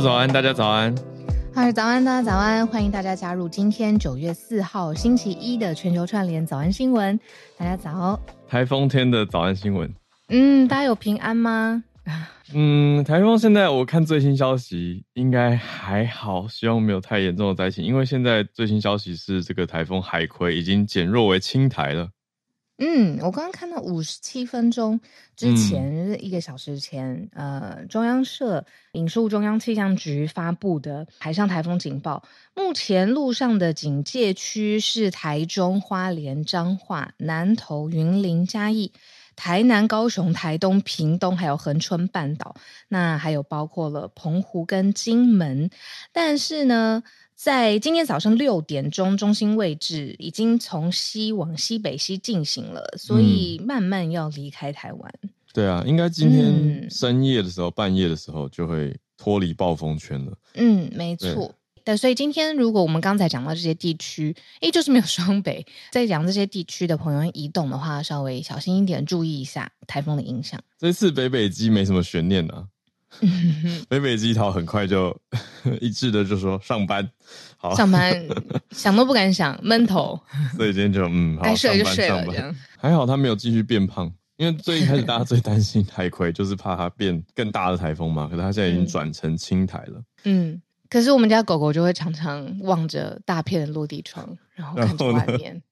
[0.00, 0.94] 早安，大家早安。
[1.54, 2.66] 嗨，早安，大家早安！
[2.66, 7.18] 欢迎大家加入今天九月四号星期一的全球串联早安新闻。
[7.58, 8.18] 大家早。
[8.48, 9.92] 台风天的早安新闻。
[10.28, 11.84] 嗯，大家有平安吗？
[12.54, 17.84] 嗯，台风现在我看最新消息应该还好，希望没有太严重的灾情。
[17.84, 22.08] 因为现在最新消息是这个台风海葵已经减弱为轻台了。
[22.78, 24.98] 嗯，我刚刚看到五十七分钟
[25.36, 32.24] 之前，嗯、一个小时前，呃，中央社引述中央气象局发布的海上台风警报。
[32.54, 38.92] 目前路上的警戒区是台中、花莲、彰化、南投、云林、嘉义、
[39.36, 42.56] 台南、高雄、台东、屏东，还有恒春半岛。
[42.88, 45.70] 那还有包括了澎湖跟金门。
[46.12, 47.02] 但是呢，
[47.42, 55.14] 在今天早上六点钟，中心位置已经从西往西北西进行了，所以慢慢要离开台湾。
[55.22, 55.30] 嗯。
[55.52, 60.32] 对啊，应该今天深夜的时候，嗯、半夜的时候就会脱离暴风圈了。
[60.54, 61.52] 嗯，没错。
[61.82, 70.60] 对，所以今天如果我们刚才讲到这些地区，诶，就是没有双北，在讲这些地区的朋友移动的话，稍微小心一点，注意一下台风的影响。
[70.78, 72.68] 这次北北基没什么悬念啊。
[73.88, 75.16] 北北基桃很快就
[75.80, 77.08] 一致的就说上班，
[77.56, 78.14] 好上班
[78.70, 80.18] 想都不敢想 闷头，
[80.56, 82.54] 所以今天就嗯，该睡就睡了。
[82.78, 88.26] 还好他没有继续变胖，因为最一开始大家最担心海葵， 就是怕它变更大的台风嘛。
[88.28, 90.02] 可是它现在已经转成青台了。
[90.24, 95.62] 嗯，可是我们家狗狗就会常常望着大片的落地窗，然后看着外面。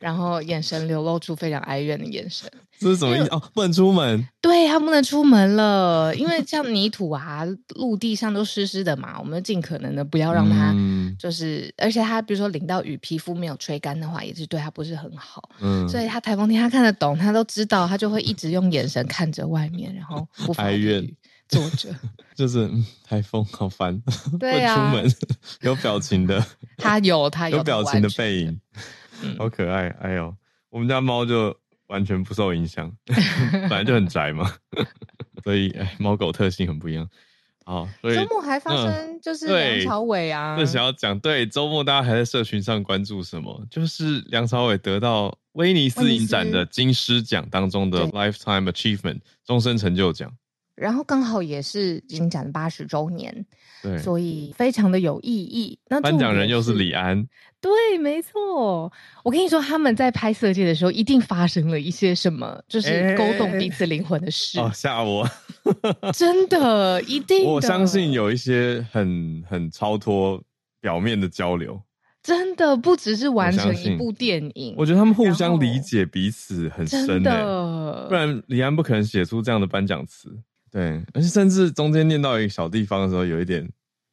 [0.00, 3.28] 然后眼神流露出非常哀怨的眼神，这是什么意思？
[3.28, 4.26] 哦，不能出门。
[4.40, 7.42] 对，他不能出门了，因为像泥土啊、
[7.76, 10.74] 陆地上都湿湿的嘛，我们尽可能的不要让它，
[11.18, 15.50] 就是，嗯、而且他比如说淋到雨，皮肤没有吹干的话，也是对他不是很好。
[15.60, 21.06] 嗯，所以他台风天他看得懂，他都知道，他就会一直用眼神看着外面，然后不哀怨
[21.46, 21.94] 坐着，
[22.34, 22.70] 就是
[23.04, 24.00] 台风好烦，
[24.38, 25.12] 对啊，出门
[25.60, 26.42] 有表情的，
[26.78, 28.58] 他有他有，有表情的背影。
[29.38, 30.34] 好可爱，哎呦，
[30.70, 32.90] 我们家猫就完全不受影响，
[33.52, 34.52] 本来就很宅嘛，
[35.44, 37.08] 所以哎，猫狗特性很不一样。
[37.64, 43.64] 好，所以周末还发生就是梁朝伟啊，这想要讲对，周末大家还在社群上关注什么？
[43.70, 50.32] 就是梁朝伟得到威尼斯影展的金狮奖当中的 Lifetime Achievement 终身成就奖。
[50.80, 53.44] 然后刚好也是影展的八十周年，
[53.82, 55.78] 对，所以非常的有意义。
[55.88, 57.28] 那颁奖人又是李安，
[57.60, 58.90] 对，没错。
[59.22, 64.58] 我跟你说，他们在拍《色戒》的时候，一定发生了一些什么，就是勾动彼此灵魂的事。
[64.58, 65.28] 哦，吓我！
[66.14, 67.50] 真的，一定的。
[67.50, 70.42] 我相信有一些很很超脱
[70.80, 71.78] 表面的交流，
[72.22, 74.74] 真的不只是完成一部电影。
[74.78, 80.40] 我，我觉得他们互相理解彼此很深的，不然李安不可能写出这样的颁奖词。
[80.70, 83.68] 对，而且甚至中间念到一个小地方的时候，有一点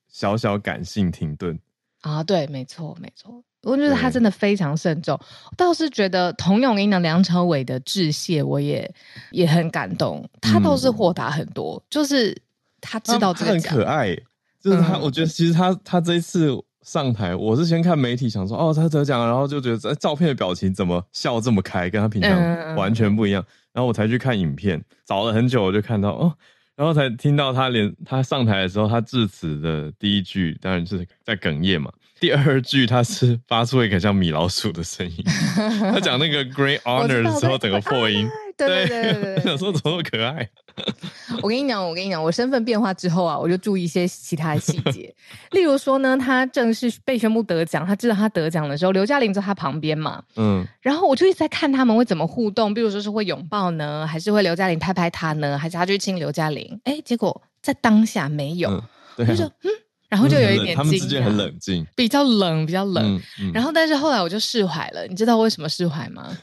[0.07, 1.59] 小小感性停顿
[2.01, 2.23] 啊。
[2.23, 3.44] 对，没错，没错。
[3.63, 5.19] 我觉得他真的非常慎重。
[5.57, 8.90] 倒是觉得，童永英的，梁朝伟的致谢，我也
[9.31, 10.28] 也很感动。
[10.41, 12.35] 他倒是豁达很多，嗯、就是
[12.79, 14.16] 他知道这个他很可爱。
[14.59, 16.50] 就是他，嗯、我觉得其实他他这一次
[16.81, 23.44] 上台，我是先看媒体想说哦，他得奖了，然后就觉得在照片的表情怎么笑这么开，跟他平常完全不一样。
[23.44, 23.46] 嗯
[23.77, 26.33] 然后我才去看影片，找了很久，我就看到哦，
[26.75, 35.23] 然后才听到他连他上台的时候，他致辞的第一句当然是在哽咽嘛，第二句他是发出一个像米老鼠的声音，
[35.93, 38.27] 他讲那个 Great Honor 的时候，整个破音。
[38.57, 40.50] 对对对对对， 想说怎么那么可爱？
[41.41, 45.13] 我跟你讲，我跟你讲，我身份变化之后啊，我就注意一些其他的细节。
[45.51, 56.79] 例如说呢，他正式被宣布得奖，他知道他得奖的时候，刘嘉玲在他旁边嘛，嗯，然后我就一直在看他们会怎么互动，比如说是会拥抱呢，还是会刘嘉玲拍拍他呢，还是他去亲刘嘉玲？
[56.84, 58.84] 哎，结果在当下没有，嗯
[59.17, 59.72] 对啊、就说嗯，
[60.09, 63.16] 然后就有一点他们之间很冷静，比较冷，比较冷。
[63.16, 66.37] 嗯嗯、然后但是后来我就释怀了，你知道为什么释怀吗？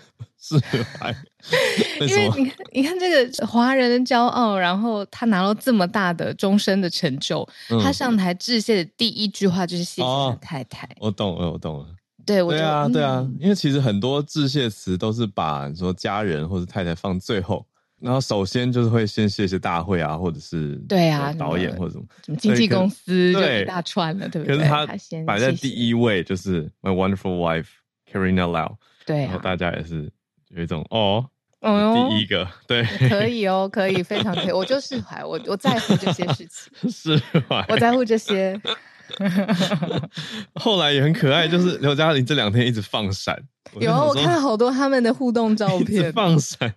[0.46, 0.58] 释
[0.98, 1.14] 怀，
[2.06, 10.86] 因为你看，你看这个华人的骄傲，然后他拿到这么大的终身的成就，嗯、他上台致谢的第一句话就是谢谢太太。
[11.00, 11.86] 哦、我懂了，我懂了。
[12.26, 17.66] 对，我对啊，对啊，因为其实很多致谢词都是把说家人或者太太放最后，
[18.00, 24.58] 然后首先就是会先谢谢大会啊，或者是对啊导演或者什么什么经纪公司就一大串了，对不对？
[24.58, 24.86] 可是他
[25.26, 27.68] 摆在第一位就是 My Wonderful Wife
[28.10, 28.76] Karina Lau，
[29.06, 30.12] 对，然后大家也是。
[30.54, 31.24] 有一种哦，
[31.60, 37.16] 哦，第一个 对，可以哦，可以，非常可以，我就释怀，我我在乎这些事情， 释
[37.48, 38.60] 怀，我在乎这些。
[40.54, 43.38] 后来也很可爱，就是刘嘉玲这两天一直放闪，
[43.78, 46.74] 有啊，我看了好多他们的互动照片，放闪，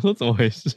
[0.00, 0.70] 说怎么回事？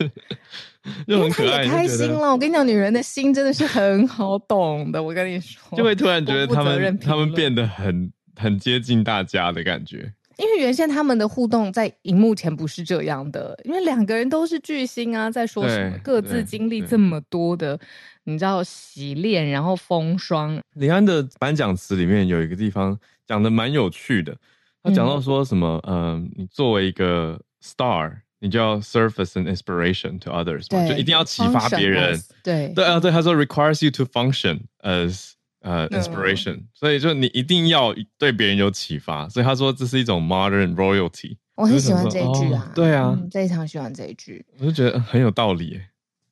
[1.07, 2.31] 就很可爱，开心了。
[2.33, 5.01] 我跟你讲，女人的心真的是很好懂的。
[5.01, 10.13] 我跟你说，就会突然觉得他们他们变得很很接近大家的感觉。
[10.37, 17.79] 因为原先他们的互动在荧幕前不是这样的，因为两个人都是巨星啊，在说什么各自经历这么多的，
[18.23, 20.59] 你知道洗练，然后风霜。
[20.73, 22.97] 李安的颁奖词里面有一个地方
[23.27, 24.35] 讲的蛮有趣的，
[24.81, 32.19] 他讲到说什么，嗯、呃，你作为一个 star，你就要 surface an inspiration to others，就一定要启发别人。
[32.43, 35.33] 对对啊，对，他说 requires you to function as。
[35.63, 41.37] 呃、uh，inspiration，、嗯、所以就你一定要对别人有启发，所以他说这是一种 modern royalty。
[41.55, 45.81] 我很喜欢这一句啊，哦、对啊、嗯，非常喜欢这一句，我就觉得很有道理。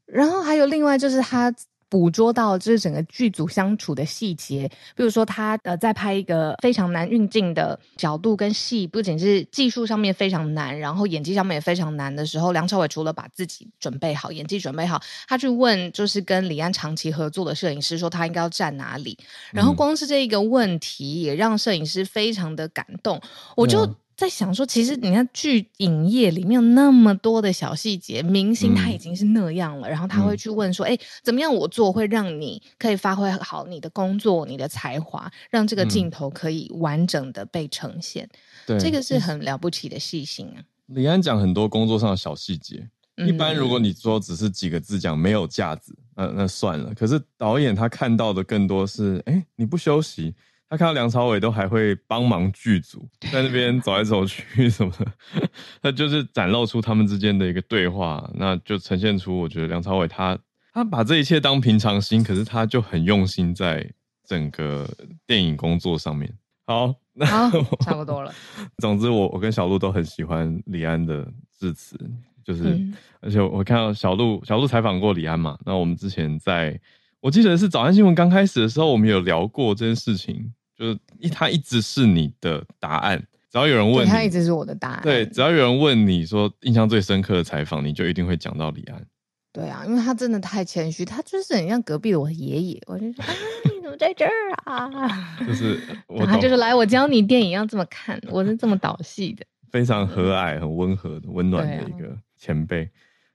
[0.06, 1.52] 然后还有另外就是他。
[1.92, 4.66] 捕捉到就是整个剧组相处的细节，
[4.96, 19.18] 比如说他呃在拍一个非常难运镜的角度跟戏，不仅是技术上面非常难，然后演技上面也非常难的时候，梁朝伟除了把自己准备好，演技准备好，他去问就是跟李安长期合作的摄影师说他应该要站哪里，
[19.52, 23.22] 然后光是这一个问题也让摄影师非常的感动，
[23.58, 23.86] 我就。
[23.86, 38.30] 嗯在想说，其实你看剧影业里面有那么多的小细节，明星他已经是那样了，嗯、然后他会去问说：“哎、嗯，怎么样我做会让你可以发挥好你的工作、你的才华，让这个镜头可以完整的被呈现？”
[38.68, 40.62] 对、嗯，这个是很了不起的细心啊。
[40.86, 42.88] 李安讲很多工作上的小细节，
[43.18, 46.94] 嗯、一般如果你说只是几个字讲没有架子，那那算了。
[46.94, 50.36] 可是导演他看到的更多是：哎，你不休息。
[50.72, 55.06] 他看到梁朝伟都还会帮忙剧组，在那边走来走去什么的，
[55.84, 60.40] 他就是展露出他们之间的一个对话，那就呈现出我觉得梁朝伟他
[60.74, 63.86] 他把这一切当平常心，可是他就很用心在
[64.26, 64.90] 整个
[65.28, 66.34] 电影工作上面。
[66.66, 67.50] 好，那好，
[67.82, 68.34] 差不多了。
[68.80, 71.30] 总之我，我我跟小鹿都很喜欢李安的
[71.60, 72.00] 致辞，
[72.46, 76.80] 就是、嗯、而且我看到小鹿小鹿采访过李安嘛，那我们之前在
[77.20, 80.54] 我记得是早安新闻刚开始的时候，我们有聊过这件事情。
[80.82, 83.24] 就是一，他一直是你的答案。
[83.52, 85.02] 只要有人问你，他一直是我的答案。
[85.04, 89.06] 对，只要有人问你说印象最深刻的采访，你就一定会讲到李安。
[89.54, 92.82] 对啊，因为他真的太谦虚，他就是很像隔壁的我爷爷。
[92.88, 93.34] 我就说啊，
[93.66, 94.32] 你怎么在这儿
[94.64, 95.38] 啊？
[95.46, 99.46] 就是我，他就是来我教你电影要这么看，我是这么导戏的。
[99.70, 102.90] 非常和蔼、很温和的、温暖的一个前辈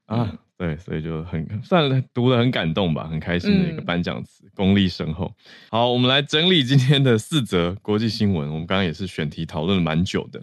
[0.05, 0.17] 啊。
[0.17, 5.31] 啊对，所以就很算读的很感动吧，很开心的一个颁奖词，嗯、功力深厚。
[5.69, 8.49] 好，我们来整理今天的四则国际新闻。
[8.49, 10.41] 我们刚刚也是选题讨论了蛮久的。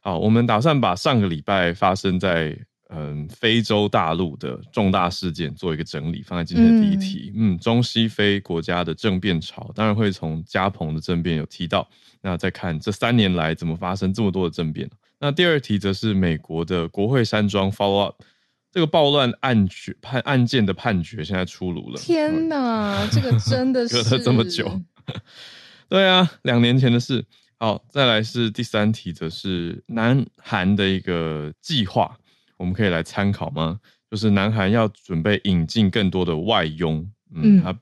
[0.00, 2.56] 好，我们打算把上个礼拜发生在
[2.90, 7.32] 嗯非洲大陆的重大事件做一个整理，放在今天的第一题。
[7.34, 11.88] 嗯，嗯，中西非国家的政变潮，当然会从加蓬的政变有提到。
[12.22, 14.88] 那再看这三年来怎么发生这么多的政变。
[15.18, 18.22] 那第二题则是美国的国会山庄 follow up。
[18.76, 21.98] 这个暴乱案决判案件的判决现在出炉了。
[21.98, 24.70] 天哪，这个真的是 隔了这么久。
[25.88, 27.24] 对啊，两年前的事。
[27.58, 32.18] 好，再来是第三题，则是南韩的一个计划，
[32.58, 33.80] 我们可以来参考吗？
[34.10, 37.10] 就是南韩要准备引进更多的外佣。
[37.34, 37.74] 嗯，他。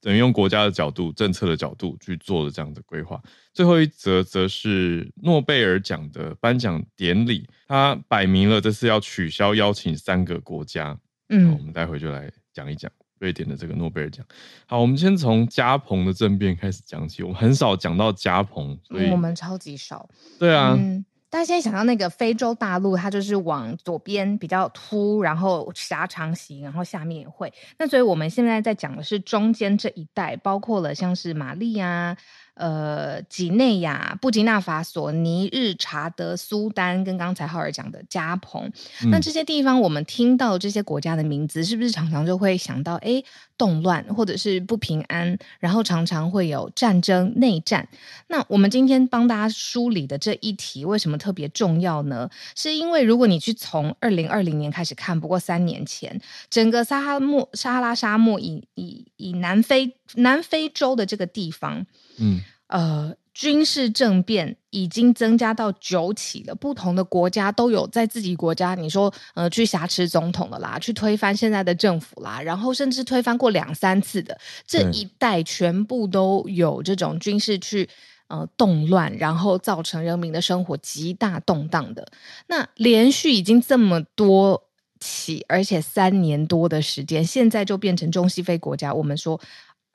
[0.00, 3.20] 等于用国家的角度、政策的角度去做了这样的规划。
[3.52, 10.98] 最后一则则是诺贝尔奖的颁奖典礼，他摆明了这次要取消邀请三个国家。
[11.28, 14.24] 嗯，我们待会就来讲一讲瑞典的这个诺贝尔奖。
[14.66, 17.22] 好，我们先从加蓬的政变开始讲起。
[17.22, 20.08] 我们很少讲到加蓬，所以、嗯、我们超级少。
[20.38, 20.76] 对啊。
[20.78, 27.52] 嗯大家现在想到那个非洲大陆，它就是往左边比较凸，然后狭长型，然后下面也会。
[27.78, 32.16] 那所以我们现在在讲的是中间这一带，包括了像是马利啊。
[32.54, 38.68] 呃，几内亚、布吉纳法索、尼日、查德、苏丹，跟刚才浩尔讲的加蓬，
[39.04, 43.22] 嗯、那这些地方，我们听到这些国家的名字，是不是常常就会想到，哎，
[43.58, 47.86] 动乱或者是不平安，然后常常会有战争、内战？
[48.28, 52.30] 那我们今天帮大家梳理的这一题，为什么特别重要呢？
[52.54, 61.84] 是因为如果你去从二零二零年开始看，不过三年前，整个撒哈莫、撒哈拉沙漠以以以南非、南非洲的这个地方。
[62.18, 77.88] 嗯，呃，军事政变已经增加到九起了，不同的国家都有在自己国家，你说，呃，去挟持总统的啦，去推翻现在的政府啦，然后甚至推翻过两三次的这一代，全部都有这种军事去
[78.26, 82.08] 呃动乱，然后造成人民的生活极大动荡的。
[82.48, 84.60] 那连续已经这么多
[84.98, 89.40] 起，而且三年多的时间，现在就变成中西非国家，我们说。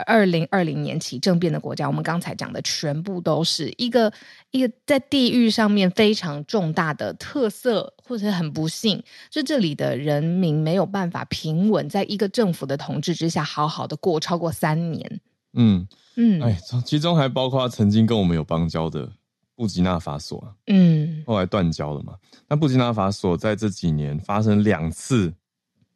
[0.08, 4.12] 二零二零年起政变的国家，我们刚才讲的全部都是一个
[4.52, 15.22] 一个在地域上面非常重大的特色，或者很不幸，就这里的人民没有办法平稳在一个政府的统治之下好好的过超过三年。
[15.54, 19.08] 嗯嗯，哎，其中还包括曾经跟我们有邦交的
[19.56, 22.16] 布吉纳法索啊，嗯，后来断交了嘛。
[22.50, 25.32] 那布吉纳法索在这几年发生两次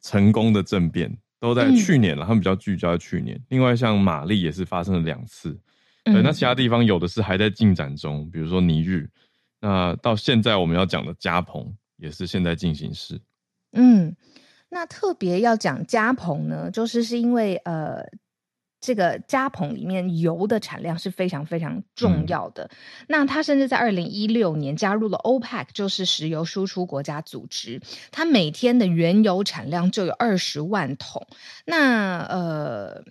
[0.00, 1.18] 成功的政变。
[1.40, 3.40] 都在去年了，嗯、他们比较聚焦在去年。
[3.48, 5.52] 另外，像马利也是发生了两次，
[6.04, 9.08] 对，嗯、那其他地方有的是还在进展中，比如说尼日。
[9.60, 13.20] 那到现在我们要讲的加蓬也是现在进行式。
[13.72, 14.14] 嗯，
[14.68, 18.04] 那特别要讲加蓬呢，就是是因为呃。
[18.80, 22.64] 这个加蓬里面油的产量是非常非常重要的。
[22.64, 22.76] 嗯、
[23.08, 27.80] 那它甚至在二零一六年加入了 OPEC，就是石油输出国家组织。
[28.12, 31.26] 它每天的原油产量就有二十万桶。
[31.64, 33.04] 那呃，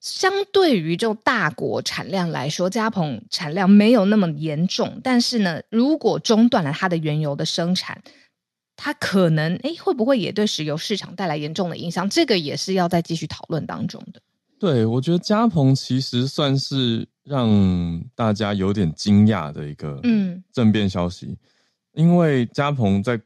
[0.00, 5.00] 相对于这种大国产量来说，加蓬产量没有那么严重。
[5.04, 8.02] 但是呢，如果中断了它的原油的生产，
[8.74, 12.10] 它可能诶会不会也对石油市场带来严重的影响？
[12.10, 14.20] 这个也是要再继续讨论当中的。
[14.62, 17.50] 对，我觉得加蓬其实算是让
[18.14, 21.36] 大家有点惊讶的一个嗯政变消息，嗯、
[21.94, 23.20] 因为加蓬在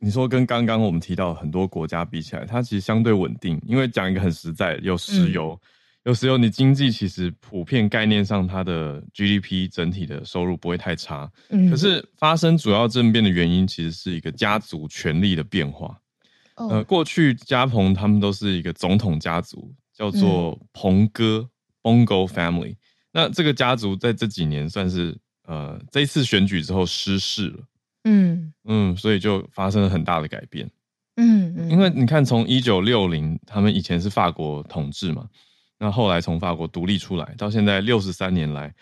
[0.00, 3.62] 你说跟刚刚我们提到很多国家比起来，它其实相对稳定。
[3.64, 5.66] 因为讲一个很实在，有石油，嗯、
[6.06, 11.30] 有石油，你经济其实普遍概念上它的 GDP 整体的收入不会太差。
[11.50, 15.96] 嗯、可是发生主要政变的原因，其实是一个家族权力的变化。
[16.56, 19.72] 哦、呃，过去加蓬他们都是一个总统家族。
[19.94, 21.48] 叫做彭哥
[21.82, 22.76] Bongo Family，
[23.12, 27.64] 那这个家族在这几年算是呃这一次选举之后失势了，
[28.04, 28.52] 嗯。
[28.64, 30.70] 嗯，所以就发生了很大的改变，
[31.16, 35.28] 嗯嗯，因为你看从一九六零他们以前是法国统治嘛，
[35.80, 38.72] 那后来从法国独立出来到现在六十三年来，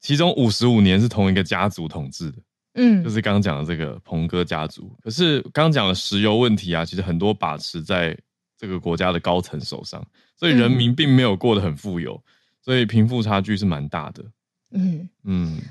[0.00, 2.38] 其中五十五年是同一个家族统治的，
[2.76, 4.96] 嗯，就是刚刚讲的这个彭哥家族。
[5.02, 8.16] 可是刚刚讲的石油问题啊，其实很多把持在
[8.62, 10.00] 这个国家的高层手上。
[10.36, 12.22] 所以人民并没有过得很富有，嗯、
[12.62, 14.22] 所以贫富差距是蛮大的。
[14.70, 15.56] 嗯嗯。
[15.56, 15.62] 嗯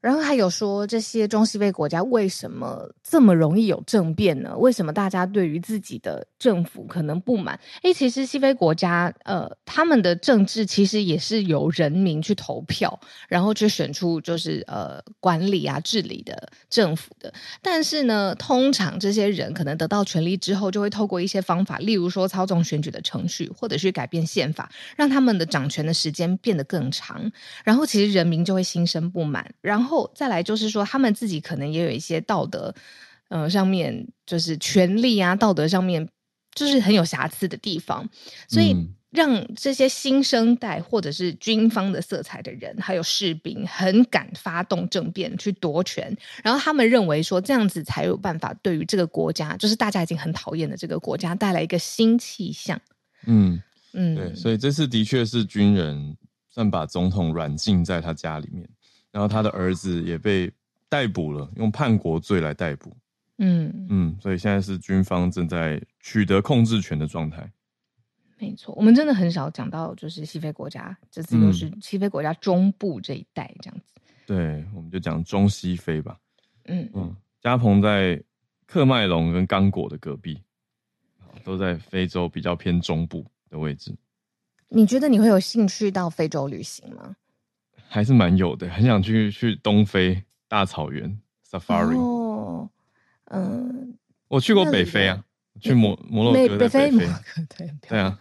[0.00, 4.56] 然后还有说，这些中西非国家为什么这么容易有政变呢？
[4.56, 7.60] 为什么大家对于自己的政府可能不满？
[7.82, 17.30] 诶，其实西非国家，呃，他们的政治其实也是由人民去投票，然后去选出就是呃管理啊治理的政府的。
[17.60, 27.30] 但是呢，通常这些人可能得到权力之后，就会透过一些方法，例如说操纵选举的程序，或者是改变宪法，让他们的掌权的时间变得更长。
[27.64, 29.89] 然后其实人民就会心生不满，然后。
[29.90, 32.72] 后再来就是说，他们自己可能也有一些道德，
[33.28, 36.08] 呃，上面就是权利啊，道德上面
[36.54, 38.08] 就是很有瑕疵的地方，
[38.48, 38.76] 所以
[39.10, 52.80] 让这些新生代或者是军方的色彩的人，还有士兵，很敢发动政变去夺权，然后他们认为说这样子才有办法对于这个国家，就是大家已经很讨厌的这个国家带来一个新气象。
[53.26, 53.60] 嗯
[53.92, 56.16] 嗯，对，所以这次的确是军人
[56.48, 58.68] 算把总统软禁在他家里面。
[59.12, 60.50] 然后他的儿子也被
[60.88, 62.96] 逮捕了，用叛国罪来逮捕。
[63.38, 67.50] 嗯嗯，所以现在是军方正在取得控制权的状态。
[68.38, 73.94] 没错，我们真的很少讲到就是西非国家，这次又是西非国家中部这一带这样子。
[73.96, 76.18] 嗯、对，我们就讲中西非吧。
[76.64, 78.22] 嗯嗯，加蓬在
[78.66, 80.40] 喀麦隆跟刚果的隔壁，
[81.44, 83.94] 都在非洲比较偏中部的位置。
[84.68, 87.16] 你觉得你会有兴趣到非洲旅行吗？
[87.92, 91.98] 还是蛮有的，很想去去东非大草原 Safari。
[91.98, 92.70] 哦，
[93.24, 95.24] 嗯，我去过北非啊，
[95.60, 98.16] 去摩摩洛哥，北非摩洛哥，对 对啊，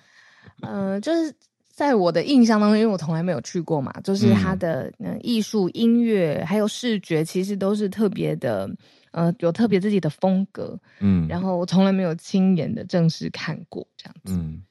[0.61, 1.31] 嗯，就是
[1.71, 8.67] 在我的印象当中，因为我从来没有去过嘛，就是它的嗯艺术、音乐还有视觉，其实都是特别的，
[9.11, 14.63] 呃，有特别自己的风格，嗯，然后我从来没有亲眼的正式看过这样子，嗯，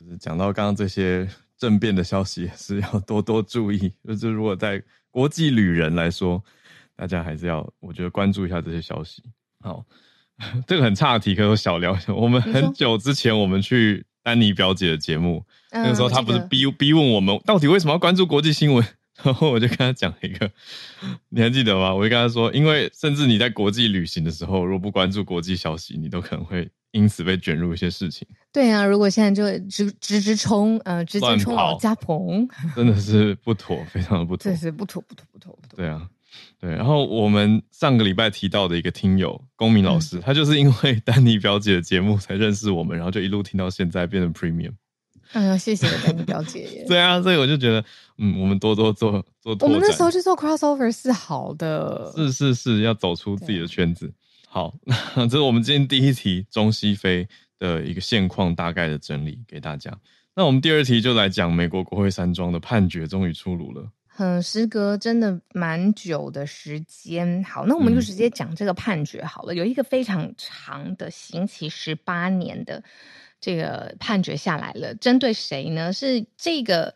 [0.00, 1.28] 就是讲到刚刚这些。
[1.62, 6.42] 政变的消息也是要多多注意，就是如果在国际旅人来说，
[6.96, 9.22] 大家还是要我觉得关注一下这些消息。
[9.60, 9.84] 好，
[10.66, 12.12] 这个很岔题，可是我小聊一下。
[12.12, 18.84] 我们很久之前我们去丹妮表姐的节目，那个时候她不是逼逼问我们到底为什么要关注国际新闻，
[19.24, 20.50] 然后我就跟他讲一个，
[21.30, 21.94] 你还记得吗？
[21.94, 26.70] 我就跟他说，因为甚至你在国际旅行的时候，如果不关注国际消息，你都可能会。
[26.92, 28.28] 因此被卷入一些事情。
[28.52, 34.52] 对啊，如果现在就直直直冲，呃，直接冲到加蓬， 真的是不妥，非常的不妥。
[34.52, 35.76] 对，是不妥，不妥，不妥，不妥。
[35.78, 36.06] 对啊，
[36.60, 36.70] 对。
[36.70, 44.74] 然后我们上个礼拜提到的一个听友公民老师，嗯、他就是因为 丹尼表姐的节目才认识我们，然后就一路听到现在变成 Premium。
[45.32, 46.84] 嗯，谢谢丹妮表姐。
[46.88, 47.84] 对啊，所以我就觉得，
[48.18, 49.56] 嗯，我们多多做做。
[49.60, 54.12] 我们那时候去做 crossover 是好的，是是是，要走出自己的圈子。
[54.46, 54.74] 好，
[55.16, 57.26] 那这是我们今天第一题中西非
[57.58, 59.90] 的一个现况大概的整理给大家。
[60.34, 63.90] 那我们第二题就来讲美国国会山庄的判决终于出炉了。
[64.18, 67.42] 嗯，时隔真的蛮久的时间。
[67.44, 69.54] 好，那我们就直接讲这个判决好了。
[69.54, 72.82] 嗯、有一个非常长的刑期十八年的
[73.42, 75.92] 这个判决下来了，针对谁呢？
[75.92, 76.94] 是这个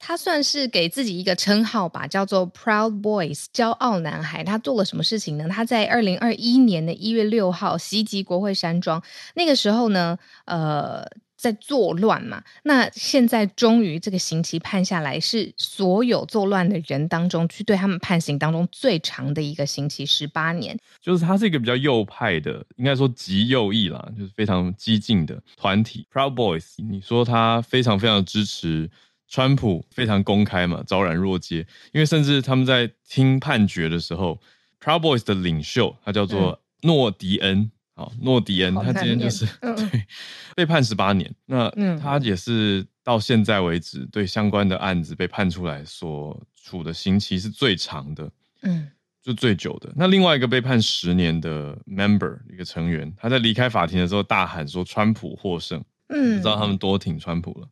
[0.00, 4.42] 他算是给自己一个称号吧，叫做 Proud Boys 骄傲男孩。
[4.42, 5.48] 他做了什么事情呢？
[5.48, 9.00] 他在二零二一年的一月六号袭击国会山庄，
[9.34, 11.06] 那个时候呢，呃。
[11.52, 12.42] 在作乱嘛？
[12.64, 20.76] 那现在终于这个刑期判下来，是所有作乱的人当中去对他们判刑当中最长的一个刑期，十八年。
[21.00, 26.04] 就是他是一个比较右派的，应该说极右翼啦，就是非常激进的团体。
[26.12, 28.90] Proud Boys，你说他非常非常支持
[29.28, 31.58] 川普，非常公开嘛，昭然若揭。
[31.92, 34.40] 因为甚至他们在听判决的时候
[34.82, 37.70] ，Proud Boys 的领袖他叫做诺迪恩。
[37.96, 40.06] 嗯好，诺迪恩他今天就是、嗯、 对
[40.54, 48.30] 被判十八年，那他也是到现在为止对相关的案子被判出来所处的刑期是最长的，
[48.62, 48.90] 嗯，
[49.22, 49.90] 就最久的。
[49.96, 57.68] 那另外一个被判十年的 member 一个成员，他在离开法庭的时候大喊说：“川普获胜。”嗯，不知道他们多挺川普了。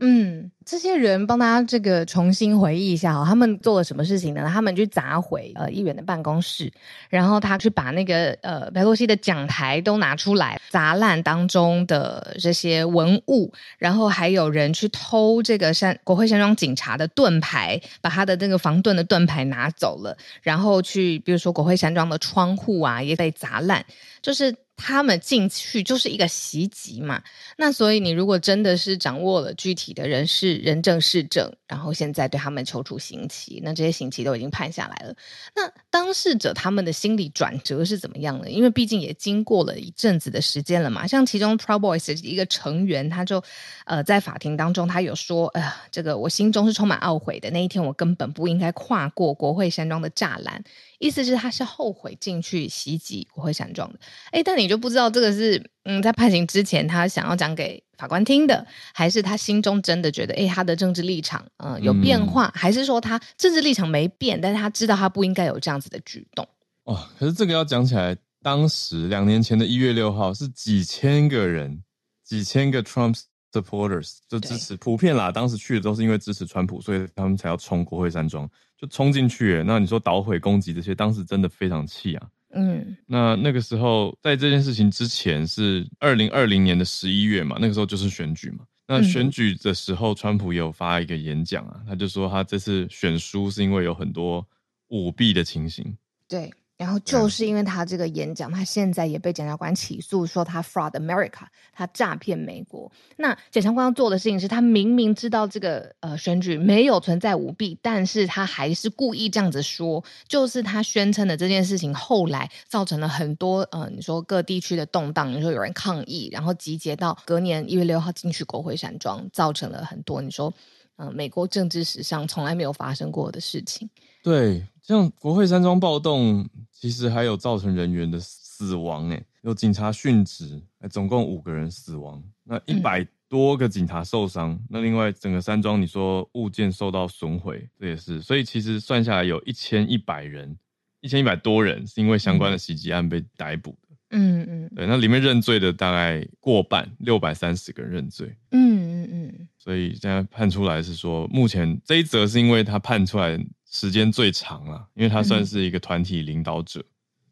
[0.00, 4.50] 嗯，这些人帮大家这个重新回忆一下哈，他们做了什么事情呢？
[4.52, 6.72] 他们去砸毁呃议员的办公室，
[7.08, 23.84] 然后他去把那个呃白洛西的讲台都拿出来砸烂当中的这些文物，然后还有人去偷这个山国会山庄警察的盾牌，把他的那个防盾的盾牌拿走了，然后去比如说国会山庄的窗户啊也被砸烂，
[24.20, 24.52] 就是。
[24.76, 27.22] 他们进去就是一个袭击嘛，
[27.56, 35.14] 那所以你如果真的是掌握了具体的人事、人证、事证，然后现在对他们求处刑期，那这些刑期都已经判下来了。
[35.54, 38.50] 那当事者他们的心理转折是怎么样的？
[38.50, 41.06] 因为毕竟也经过了一阵子的时间了嘛。
[41.06, 43.42] 像其中 Proud Boys 的一个成员，他就
[43.86, 47.48] 呃在法庭当中，他有说：“哎呀，这个我心中是充满懊悔的。
[47.50, 50.62] 那一天我根本不应该跨过国会山庄的栅栏。”
[50.98, 53.98] 意思是他是后悔进去袭击国会山庄的。
[54.30, 66.46] 哎，但你就不知道这个是嗯，在判刑之前他想要讲给法官听的，还是他心中真的觉得哎，他的政治立场嗯、呃、有变化，嗯、还是说他政治立场没变，但是他知道他不应该有这样子的举动。
[66.84, 71.82] 哦，可是这个要讲起来，当时两年前的一月六号是几千个人，
[72.24, 73.18] 几千个 Trump
[73.60, 78.50] supporters 就支持，普遍啦，当时去的都是因为支持川普，所以他们才要冲国会山庄。
[78.76, 82.28] 就冲进去，那你说捣毁、攻击这些，当时真的非常气啊。
[82.50, 88.64] 嗯，那那个时候在这件事情之前是二零二零年的十一月嘛，那个时候就是选举嘛。
[88.86, 94.46] 那选举的时候，川普也有发一个演讲啊，他就说他这次选输是因为有很多
[94.88, 95.96] 舞弊的情形。
[96.28, 96.52] 对。
[96.76, 102.90] 然后就是因为他这个演讲，他现在也被检察官起诉，说他 fraud America，他诈骗美国。
[103.16, 120.52] 那检察官要做的事情是他明明知道这个呃选举没有存在舞弊，但是他还是故意这样子说，就是他宣称的这件事情后来造成了很多呃你说各地区的动荡，你说有人抗议，然后集结到隔年一月六号进去国会山庄，造成了很多你说
[120.96, 123.88] 嗯、呃、美国政治史上从来没有发生过的事情。
[124.24, 124.66] 对。
[124.82, 130.60] 像国会山庄暴动，其实还有造成人员的死亡，诶，有警察殉职，
[130.90, 140.54] 总共五个人死亡，那一百多个警察受伤，嗯、那另外整个山庄你说物件受到损毁，这也是，所以其实算下来有一千一百人，
[141.00, 153.42] 一千一百多人是因为相关的袭击案被逮捕的，嗯嗯，对，那里面认罪的大概过半，六百三十个人认罪，嗯嗯嗯，所以现在判出来是说，目前这一则是因为他判出来。
[153.66, 156.80] 时间最长了，因为他算是一个团体领导者，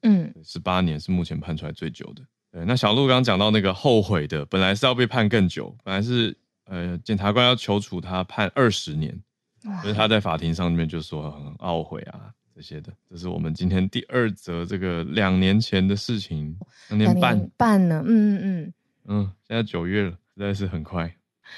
[0.00, 2.22] 嗯，十八年是目前判出来最久的。
[2.50, 9.16] 对，那小鹿刚刚讲到那个后悔的，本来是要被判更久，本来是呃检察官要求处他判二十年，
[9.82, 12.92] 所以他在法庭上面就说很懊悔啊这些的。
[13.08, 21.14] 这是我们今天第二则这个两年前的事情，两年半年半呢，嗯嗯嗯嗯，现在九月了，实在是很快，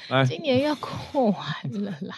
[0.08, 2.16] 来，今年要过完了啦。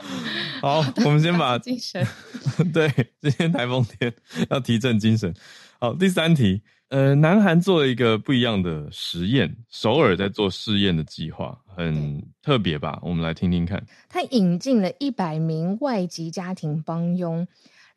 [0.62, 2.06] 好， 我们先把精神。
[2.72, 2.88] 对，
[3.20, 4.12] 今天台风天
[4.48, 5.34] 要提振精神。
[5.78, 12.98] 好，第三题，呃，南韩做了一个不一样的实验，首尔在做试验的计划，很特别吧？
[13.02, 13.84] 我们来听听看。
[14.08, 17.46] 他引进了一百名外籍家庭帮佣。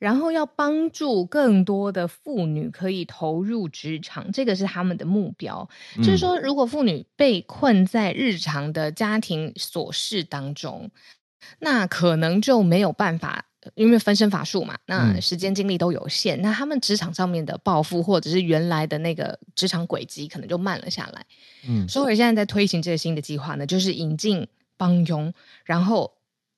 [0.03, 5.69] 然后要帮助更多的妇女可以投入职场，这个是他们的目标。
[5.95, 10.91] 嗯、就是说，如果妇女被困在日常的家庭琐事当中，
[11.59, 21.25] 那可能就没有办法，因为分身乏术嘛，那时间精力都有限，嗯、那他们职场上面的抱负或者是原来的那个职场轨迹可能就慢了下来。
[21.65, 26.13] 嗯，所以现在在推行这个新的计划呢，就是引进帮佣，然后。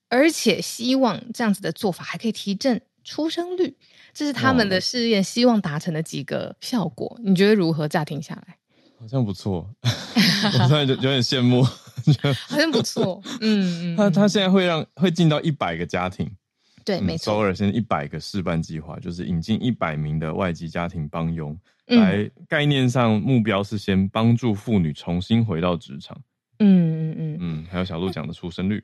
[0.08, 3.74] 而且希望这样子的做法还可以提振出生率，
[4.14, 7.18] 这是他们的试验，希望达成的几个效果。
[7.24, 7.88] 你觉得如何？
[7.88, 8.58] 乍听下来，
[9.00, 11.64] 好像不错， 我突然就有点羡慕，
[12.50, 13.22] 好像不错。
[13.40, 16.30] 嗯嗯，他他现在会让会进到一百个家庭，
[16.84, 17.34] 对，没错。
[17.34, 26.20] 首尔现在一百个试办计划，就是引进一百名的外籍家庭帮佣，来概念上目标是先帮助妇女重新回到职场。
[26.60, 28.84] 嗯嗯嗯嗯，还有小鹿讲的出生率。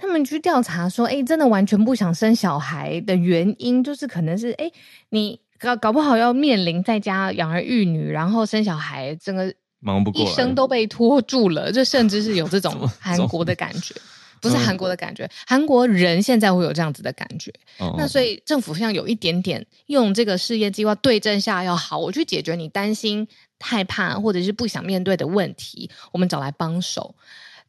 [0.00, 4.70] 他们去调查说，哎，真的完全不想生小孩的原因，就是可能是，哎，
[5.10, 13.94] 你搞搞不好要面临在家养儿育女，然后生小孩，整个忙不过来，一生都被拖住了，就甚至是有这种 韩国的感觉，
[14.40, 17.52] 不是韩国的感觉，韩国人现在会有这样子的感觉。
[17.78, 27.14] 哦、那所以政府像有一点点用这个事业计划对症下药，好，我去解决你担心、害怕或者是不想面对的问题，我们找来帮手。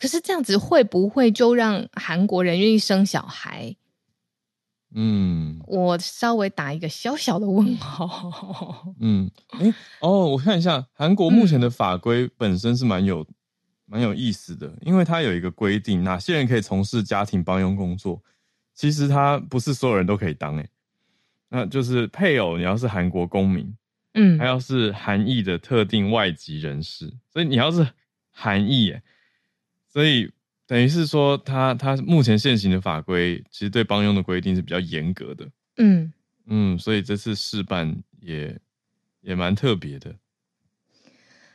[0.01, 3.75] 可是这样子会不会就让韩国人愿意生小孩？
[4.95, 8.95] 嗯，我稍微打一个小小的问号。
[8.99, 13.23] 嗯，哎，哦，我看一下，韩国目前的法规本身是蛮有、
[13.85, 18.19] 蛮有意思的，因为它有一个规定，哪些人可以从事家庭帮佣工作。
[18.73, 20.67] 其实他不是所有人都可以当，哎，
[21.49, 23.71] 那就是配偶你要是韩国公民，
[24.15, 27.87] 嗯，还要是韩裔的特定外籍人士，所以你要是
[28.31, 29.03] 韩裔，哎。
[29.91, 30.31] 所以
[30.65, 35.49] 等于是说他，他他目前现行的法规其实对帮佣的规定是比较严格的。
[35.77, 36.13] 嗯
[36.45, 38.57] 嗯，所以这次试办也
[39.21, 40.15] 也蛮特别的。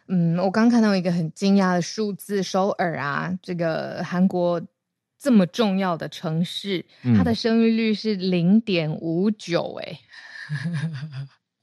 [0.08, 4.62] 嗯，我刚看到一个很惊讶的数字，首尔啊，这个韩国
[5.18, 9.98] 这么重要的城市，嗯、它的生育率是零点五九，哎，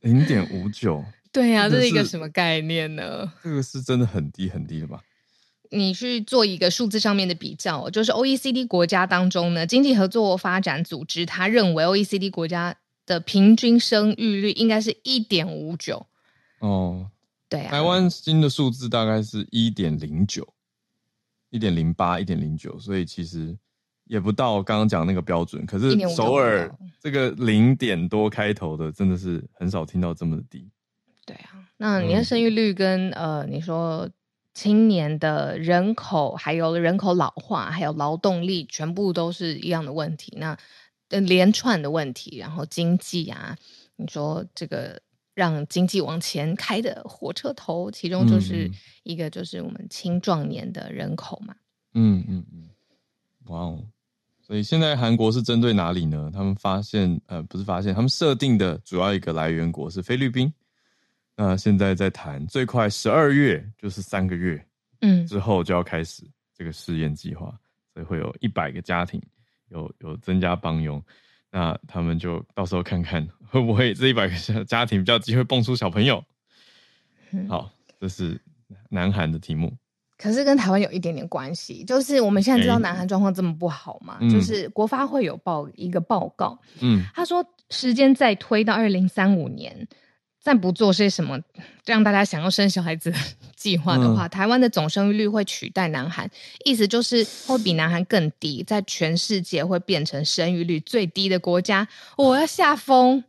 [0.02, 3.32] 零点五九， 对呀、啊，这是一个什么概念呢？
[3.42, 5.02] 这个是真的很低很低的吧？
[5.74, 16.06] 你去做一个数字上面的比较，就是 OECD 国家当中呢，经济合作发展组织他认为 OECD 国家的平均生育率应该是一点五九。
[16.60, 17.10] 哦，
[17.50, 20.48] 对啊，台湾新的数字大概是一点零九，
[21.50, 23.58] 一点零八，一点零九，所以其实
[24.06, 25.66] 也不到刚刚讲那个标准。
[25.66, 30.70] 可是首尔这个零点多开头的，真的是很少听到这么的低。
[31.26, 34.08] 对啊，那你的生育率跟、嗯、呃，你说。
[34.54, 40.38] 青年的人口，还有人口老化，还有劳动力，全部都是一样的问题。
[40.38, 40.58] 那
[41.10, 43.58] 连串的问题，然后经济啊，
[43.96, 45.02] 你说这个
[45.34, 48.70] 让经济往前开的火车头，其中就是
[49.04, 51.56] 一个就是我们青壮年的人口嘛。
[51.94, 52.70] 嗯嗯嗯，
[53.46, 53.80] 哇哦！
[54.46, 56.30] 所以现在韩国是针对哪里呢？
[56.34, 60.54] 他们发现，呃，不是发现，他们设定的主要一个来源国是菲律宾。
[61.36, 64.64] 那现在在谈，最快十二月就是三个月，
[65.02, 66.24] 嗯，之后就要开始
[66.56, 67.52] 这个试验计划，
[67.92, 69.20] 所以会有一百个家庭
[69.70, 71.04] 有有增加帮佣，
[71.50, 76.24] 那他们就到时候看看 会不会这一百个家庭比较机会蹦出小朋友。
[77.50, 78.40] 好，这是
[78.90, 79.76] 南韩的题目，
[80.20, 89.88] 可是跟台湾有一点点关系，就是我们现在知道南韩状况这么不好嘛，欸、就是国发会有报一个报告，嗯，他说时间再推到二零三五年。
[90.44, 91.40] 再不做些什么
[91.86, 93.18] 让大家想要生小孩子的
[93.56, 96.30] 计划的话，嗯、台湾的总生育率会取代南韩，
[96.66, 101.88] 意思就是会比南韩更低，在全世界会变成生育率最低的国家。
[102.18, 103.24] 我要下风，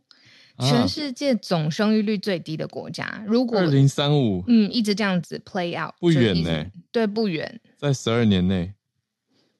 [0.59, 8.73] 全世界总生育率最低的国家，如果二零三五，嗯，一直这样子 play out，不远呢、欸，对，不远，在十二年内，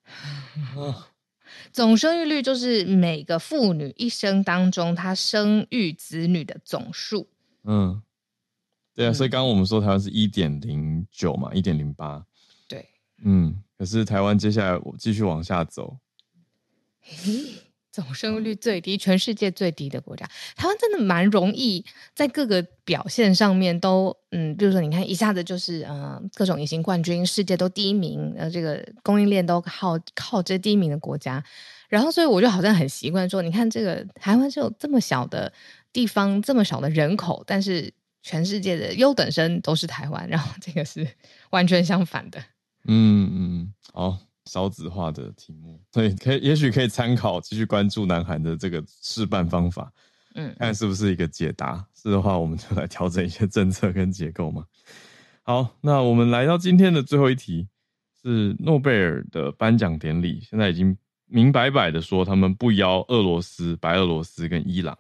[1.72, 7.30] 总生育率就是每个妇女一生当中她生育子女的总数。
[7.66, 8.02] 嗯，
[8.94, 12.24] 对啊，所以刚刚我们说台湾是一点零九嘛，一点零八，
[12.68, 12.88] 对，
[13.24, 15.98] 嗯，可是台湾接下来我继续往下走，
[17.02, 31.44] 嘿，总生育率最低，全世界最低的国家，台湾真的蛮容易在各个表现上面都，嗯，比如说你看一下子就是呃各种隐形冠军，世界都第一名，呃这个供应链都靠靠这第一名的国家，
[31.96, 35.52] 然后所以我就好像很习惯说，你看这个台湾是有这么小的。
[35.96, 37.90] 地方这么少的人口，但是
[38.22, 41.08] 全世界的优等生都是台湾，然后这个是
[41.52, 42.38] 完全相反的。
[42.84, 49.90] 嗯嗯，好，少子化的题目，所以可以也许可以参考，继续关注南韩的这个试办方法。
[50.34, 51.88] 嗯，看是不是一个解答。
[51.96, 54.66] 是的话，我们就来调整一些政策跟结构嘛。
[55.44, 57.70] 好，那我们来到今天的最后一题，
[58.22, 64.98] 是诺贝尔的颁奖典礼，现在已经明摆摆的说，他们不邀俄罗斯、白俄罗斯跟伊朗。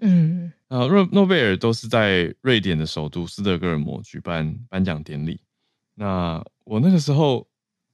[0.00, 5.40] 嗯，啊，诺诺贝尔都是在瑞典的首都斯德哥尔摩举办颁奖典礼。
[5.94, 7.46] 那我那个时候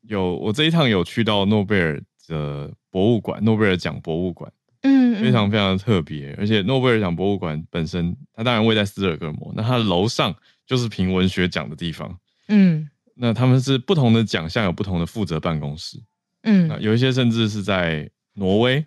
[0.02, 6.34] 有，我这一趟有去到诺贝尔的博物馆，诺贝尔奖博物馆，嗯，非常非常的特别。
[6.38, 10.34] 而且诺贝尔奖博物馆本身，它当然位在斯德哥尔摩，那它的楼上。
[10.68, 15.98] 就是评文学奖的地方，嗯，那他们是不同的奖项有不同的负责办公室，
[16.42, 18.84] 嗯，那有一些甚至是在挪威，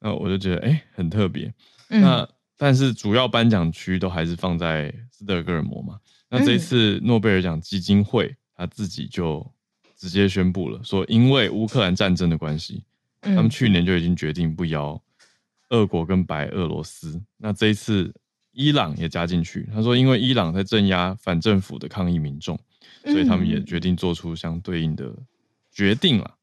[0.00, 1.52] 那我就觉得哎、欸、很特别，
[1.88, 9.44] 嗯，那但是主要颁奖区都还是放在斯德哥尔摩嘛，那这一次诺贝尔奖基金会他自己就
[9.96, 12.84] 直接宣布了，说因为乌克兰战争的关系，
[13.20, 15.00] 他们去年就已经决定不邀
[15.70, 18.14] 俄国跟白俄罗斯，那这一次。
[18.56, 22.56] 伊朗也加进去，他说，因为伊朗在镇压反政府的抗议民众，
[23.02, 25.12] 所以他们也决定做出相对应的
[25.72, 26.36] 决定了。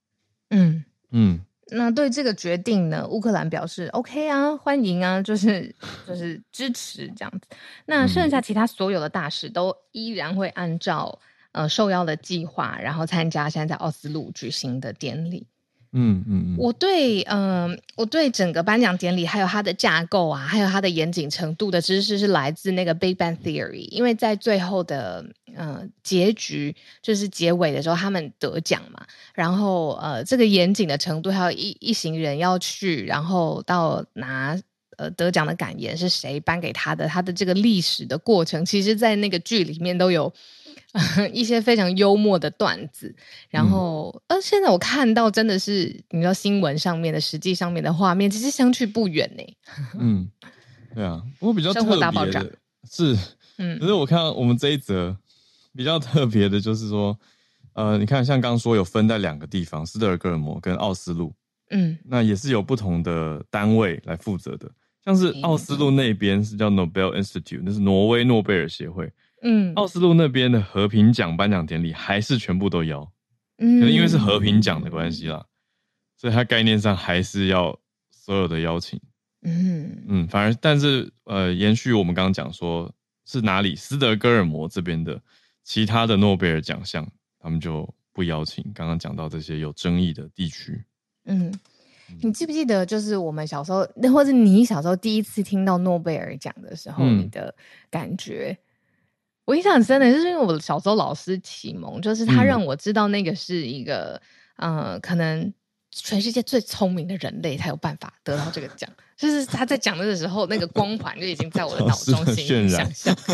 [0.52, 5.74] 嗯嗯，那对这个决定呢，乌克兰表示 OK 啊，欢迎啊， 就是
[6.08, 7.48] 就是支持这样子。
[7.86, 11.20] 那剩下其他所有的大使都依然会按照
[11.54, 15.48] 呃受邀的计划，然后参加现在在奥斯陆举行的典礼。
[15.94, 34.58] 嗯嗯嗯，我对嗯、我对整个颁奖典礼还有它的架构啊，还有它的严谨程度的知识是来自那个《Big Bang Theory》，因为在最后的呃结局就是结尾的时候，他们得奖嘛，然后呃这个严谨的程度，还有一一行人要去，然后到拿
[34.98, 40.34] 呃得奖的感言是谁颁给他的，他的这个历史的过程，其实在那个剧里面都有。
[41.32, 43.16] 一些非常幽默的段子，
[43.50, 49.44] 然后，呃、嗯，现在我看到真的是，你知道新闻上面的实际上面的画面，其实相去不远呢。
[49.98, 50.30] 嗯，
[50.94, 52.58] 对啊，不过比较特别的
[52.92, 53.18] 是，
[53.58, 55.16] 嗯，可是我看我们这一则
[55.74, 57.18] 比较特别的就是说，
[57.72, 61.34] 呃，你看像刚刚说有分在两个地方，斯德哥尔摩跟奥斯陆，
[61.70, 64.70] 嗯，那也是有不同的单位来负责的，
[65.06, 69.10] 像是奥斯陆那边是叫 Nobel Institute，那是挪威诺贝尔协会。
[69.42, 73.12] 嗯，奥斯陆那边的和平奖颁奖典礼还是全部都邀，
[73.58, 75.46] 嗯，可能因为是和平奖的关系啦，
[76.16, 77.80] 所以它概念上还是要
[78.12, 79.00] 所有的邀请，
[79.42, 80.04] 嗯。
[80.08, 82.94] 嗯，反而但是呃，延续我们刚刚讲说
[83.26, 85.20] 是哪里斯德哥尔摩这边的
[85.64, 87.08] 其他的诺贝尔奖项，
[87.40, 88.64] 他们就不邀请。
[88.76, 90.84] 刚刚讲到这些有争议的地区，
[91.26, 91.52] 嗯，
[92.22, 97.56] 你记不记得就是我们小时候，或者你小时候第一次听到诺贝尔奖的时候，你的
[97.90, 98.56] 感觉？
[99.46, 104.22] 我印象很深的，就是因为我小时候老师启蒙，就是他让我知道那个是一个，
[104.58, 105.52] 嗯、呃，可能
[105.92, 108.90] 全世界最聪明的人类才有办法得到这个奖。
[109.18, 113.16] 就是他在讲的时候，那个光环就已经在我的脑中形成想象。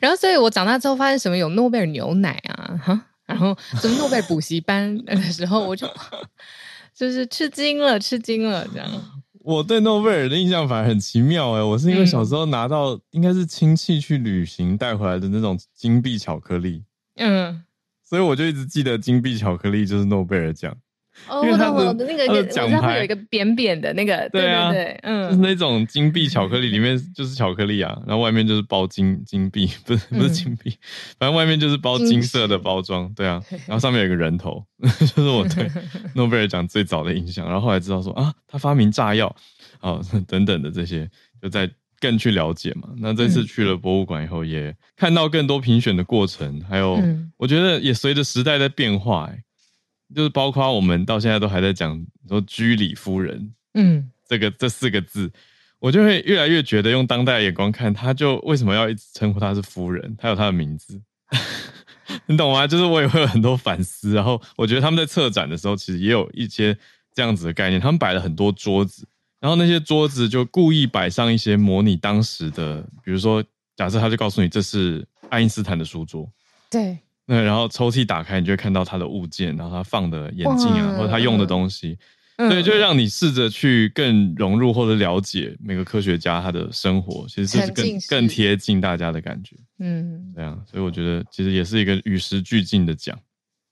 [0.00, 5.88] 然后，所以我长大之后发现什么有诺贝尔牛奶啊，哈，然后什么诺贝尔补习班的时候，我就
[6.94, 8.86] 就是吃惊了，吃惊了，这样。
[9.50, 16.84] 我对诺贝尔的印象反而很奇妙哎，我是因为小时候拿到应该是亲戚去旅行带回来的那种金币巧克力，
[17.16, 17.64] 嗯，
[18.04, 20.76] 所以我就一直记得金币巧克力就是诺贝尔奖。
[21.28, 30.70] 哦，我懂，我懂，那个奖牌有一个扁扁的那个，对啊，对，嗯，就是那种金币巧克力，里面就是巧克力啊，然后外面就是包金金币，不是不是金币，
[31.18, 34.64] 反正外面就是包金色的包装，对啊，然后上面有一个人头，
[35.00, 35.70] 就是我对
[36.14, 37.44] 诺贝尔奖最早的印象。
[37.44, 39.34] 然后后来知道说啊，他发明炸药
[39.80, 41.08] 啊 等等的这些，
[41.42, 41.68] 就在
[41.98, 42.88] 更去了解嘛。
[42.98, 46.98] 那这次去了博物馆以后，也看到更多评选的过程，还有
[47.36, 49.42] 我觉得也随着时代在变化，哎。
[50.14, 55.30] 就是包括我们到现在都还在讲说居里夫人，嗯，这个这四个字，
[55.78, 60.14] 我就会越来越觉得用当代的眼光看，他就为什么要一直称呼她是夫人？
[60.18, 61.00] 她有她的名字，
[62.26, 62.66] 你懂吗？
[62.66, 64.12] 就是我也会有很多反思。
[64.14, 66.76] 然后我觉得他们在策展的时候，其实也有一些
[67.14, 67.80] 这样子的概念。
[67.80, 69.06] 他们摆了很多桌子，
[69.40, 73.42] 然后那些桌子就故意摆上一些模拟当时的，比如说，
[73.76, 76.28] 假设他就告诉你这是爱因斯坦的书桌，
[76.68, 76.98] 对。
[77.30, 81.96] 对，然后抽屉打开，你就会看到他的物件，然后他放的眼镜啊，或者他用的东西，
[82.36, 89.54] 对、嗯，就让你试着去更融入或者了解每个科学家他的生活，其实是更更贴近大家的感觉。
[89.78, 93.16] 嗯，这样，所以我觉得其实也是一个与时俱进的奖。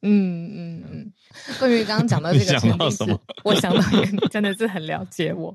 [0.02, 1.12] 嗯嗯嗯，
[1.58, 5.52] 关于刚刚讲到这个沉浸式，我想到一个，你真的是很了解我。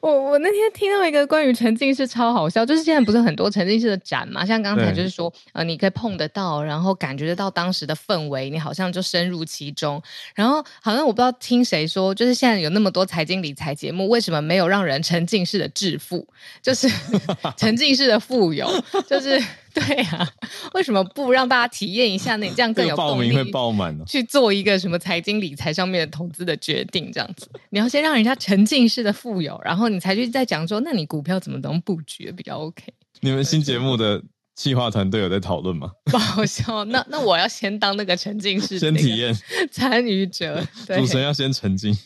[0.00, 4.46] 我我那天听到一个关于沉浸式超好笑，就是现在不是很多沉浸式的展嘛？
[4.46, 10.00] 像刚才就是说，呃，你可以碰得到，然后感觉得到当时的氛围，你好像就深入其中。
[10.34, 16.24] 然后好像我不知道听谁说，就是现在有那么多财经理财节目，为什么没有让人沉浸式的致富？
[16.62, 16.88] 就是
[17.58, 18.70] 沉浸式的富有，
[19.08, 19.42] 就是。
[19.86, 20.28] 对啊，
[20.74, 22.36] 为什么不让大家体验一下？
[22.36, 24.04] 那你这样更有报名会爆满哦。
[24.06, 32.84] 去做一个什么财经理财上面的投资的决定，这样子，你要先让人家沉浸式的富有，然后你才去再讲说，那你股票怎么能布局比较 OK？
[33.20, 34.22] 你们新节目的
[34.54, 35.90] 企划团队有在讨论吗？
[36.10, 39.34] 不好笑，那那我要先当那个沉浸式先体验
[39.70, 41.96] 参与者，对，主持人要先沉浸。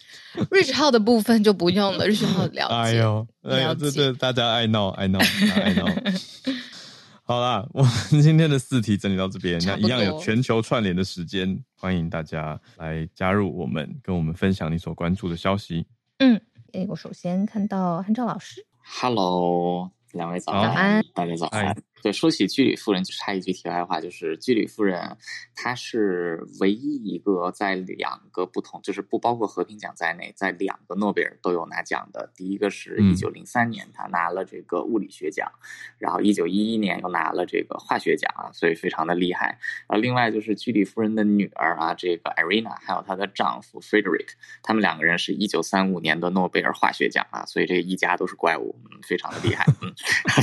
[0.51, 2.75] Rich 号的部分就不用了，Rich 号了解。
[2.75, 5.19] 哎呦，哎呦，这这大家爱闹爱闹
[5.55, 5.87] 爱闹。
[7.29, 15.85] 好啦，我们今天的四题整理到这边，那一样有全球串联的时间，欢迎大家来加入我们，跟我们分享你所关注的消息。
[16.19, 16.41] 嗯，
[16.73, 18.65] 诶，我首先看到韩昭老师
[19.01, 21.77] ，Hello，两位早安，大家早安。
[22.07, 25.17] 对，说起居里夫人，就插一句题外话，就是居里夫人，
[25.57, 32.31] 她是唯一一个在两个不同，就是不包括和平奖在内，在两个诺贝尔都有拿奖的。
[32.37, 35.51] 第一个是一九零三年，她拿了这个物理学奖，
[35.99, 39.59] 然后一九一一年又拿了这个化学奖啊，所以非常的厉害。
[39.89, 44.29] 啊，另外就是居里夫人的女儿啊，这个 Irina，还有她的丈夫 Frederick，
[44.63, 49.93] 他们两个人是一九三五年的诺贝尔化学奖啊，所以这一家都是怪物，嗯，非常的厉害，嗯，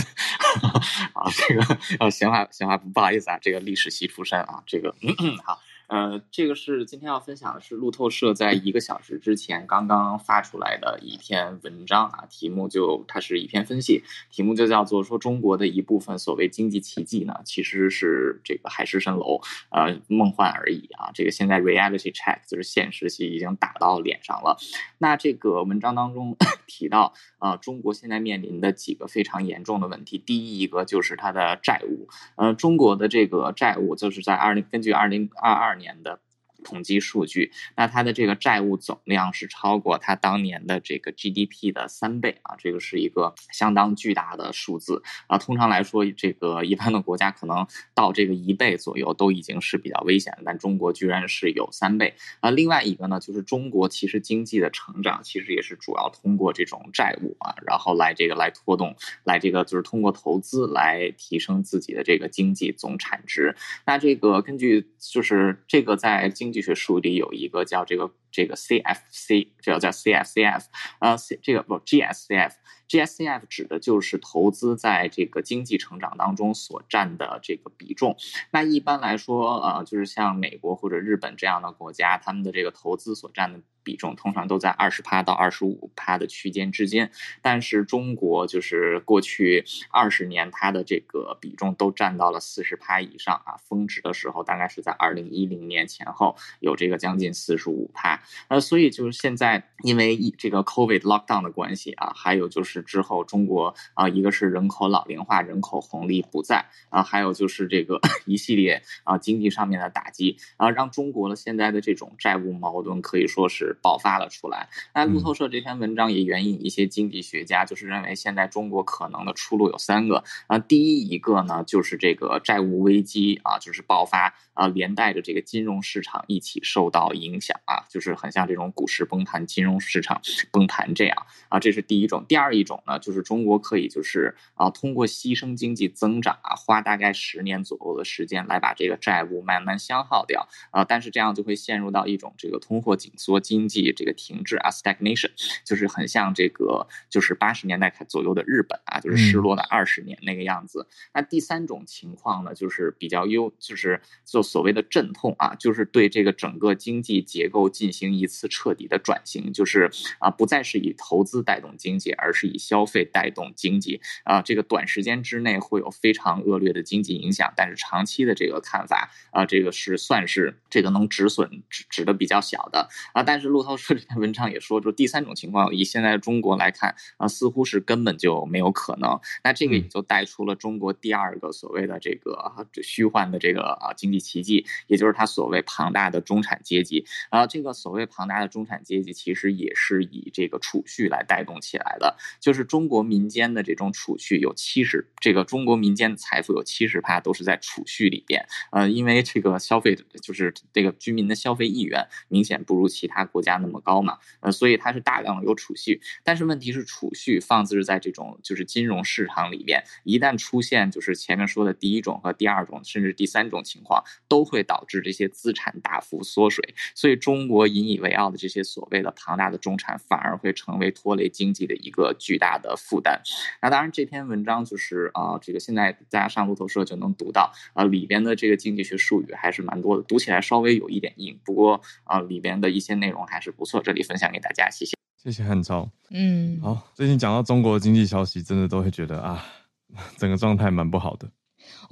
[1.13, 1.29] 啊。
[1.47, 5.59] 这个呃，闲话闲话不好意思啊，这个历史系出身啊，这个嗯嗯好。
[5.93, 21.11] 呃，这个是今天要分享的是路透社在一个小时之前刚刚发出来的一篇文章啊，题目就它是一篇分析，题目就叫做说中国的一部分所谓经济奇迹呢，其实是这个海市蜃楼，呃，梦幻而已啊。
[21.13, 24.57] 这个现在 reality check 就是现实戏已经打到脸上了。
[24.97, 35.82] 那这个文章当中 提到啊、中国现在面临的几个非常严重的问题，第一一个就是它的债务，呃，中国的这个债务就是在二零根据二零二二年。
[35.83, 36.21] 年的。
[36.63, 45.37] 统计数据，那它的这个债务总量是超过它当年的这个 GDP 的三倍啊，这个是一个相当巨大的数字啊。
[45.37, 52.49] 通常来说，这个一般的国家可能到这个一倍左右都已经是比较危险的，但中国居然是有三倍啊。
[52.49, 58.95] 另外一个呢，就是中国其实经济的成长其实也是主要通过这种债务啊，然后来这个来拖动，
[59.25, 63.55] 来这个就是通过投资来提升自己的这个经济总产值。
[63.85, 70.65] 那这个根据就是这个在经经济学书里有一个叫这个这个 CFC，这个叫 CFCF，
[70.99, 78.17] 呃，C 这个不 GSCF，GSCF 指的就是投资在这个经济成长当中所占的这个比重。
[78.51, 83.61] 那一般来说，呃，就是像美国或者日本这样的国家，他们的这个投资所占的。
[83.85, 113.77] 比重通常都在二十趴到二十五趴的区间之间，但是中国就是过去二十年它的这个比重都占到了四十趴以上啊，峰值的时候大概是在二零一零年前后有这个将近四十五趴，呃，所以就是现在因为这个 COVID lockdown 的关系啊，还有就是之后中国啊，一个是人口老龄化，人口红利不在啊，还有就是这个 一系列啊经济上面的打击啊，让中国的现在的这种债务矛盾可以说是。
[113.81, 114.69] 爆发了出来。
[114.93, 120.57] 那路透社这篇文章也援引一些经济学家，就是认为现在中国可能的出路有三个啊。
[120.57, 130.21] 第一一个呢，就是这个债务危机啊，就是爆发啊，连带着这个金融市场一起受到影响啊，就是很像这种股市崩盘、金融市场
[130.51, 131.59] 崩盘这样啊。
[131.59, 132.23] 这是第一种。
[132.29, 140.85] 第二一种呢，就是中国可以就是啊，通过牺牲经济增长啊，花大概十年左右的时间来把这个债务慢慢消耗掉啊。
[140.85, 143.63] 但是这样就会陷入到一种这个通货紧缩经。
[143.63, 145.31] 济这个停滞啊，stagnation，
[145.63, 150.85] 就是很像这个，就是八十年代左右的日本啊，就是失落了二十年那个样子。
[150.89, 164.41] 嗯、那第三种情况呢，就是比较优，就是就所谓的阵痛啊，就是对这个整个经济结构进行一次彻底的转型，就是啊，不再是以投资带动经济，而是以消费带动经济啊。
[164.41, 173.53] 这个短时间之内会有非常恶劣的经济影响，但是长期的这个看法啊，这个是算是这个能止损止止的比较小的啊，但是。
[173.53, 179.19] 路透社这篇文章也说，就第三种情况，以现在的中国来看啊，似乎是根本就没有可能。
[179.43, 187.45] 那这个也就带出了中国第二个所谓的这个虚幻的这个啊经济奇迹，也就是它所谓庞大的中产阶级啊。
[187.45, 192.17] 这个所所所谓庞大的中产阶级，其实也是以这个储蓄来带动起来的。
[192.39, 198.43] 就是中国民间的这种储蓄有七十，这个中国民间的财富有七十趴都是在储蓄里边。
[198.71, 206.01] 呃，因为这个消费就是这个居民的消费意愿明显不如其他国家那么高嘛，呃，所以它是大量的有储蓄。
[206.23, 216.73] 但是问题是，储蓄放置在这种就是金融市场里边，一旦出现就是前面说的第一种和第二种，甚至第三种情况，都会导致这些资产大幅缩水。
[216.95, 223.21] 所以中国引以为傲的这些所谓的庞大的中产，反而会成为拖累经济的一个巨大的负担。
[223.61, 234.93] 那当然，这篇文章就是啊、呃，这个现在大家上路透社就能读到啊、呃，里边的这个经济学术语还是蛮多的，读起来稍微有一点硬，不过啊、呃，里边的一些内容还是不错，这里分享给大家，谢谢。
[235.17, 235.89] 谢谢汉超。
[236.09, 239.45] 嗯，好，最近讲到中国经济消息，真的都会觉得啊，
[240.17, 241.29] 整个状态蛮不好的。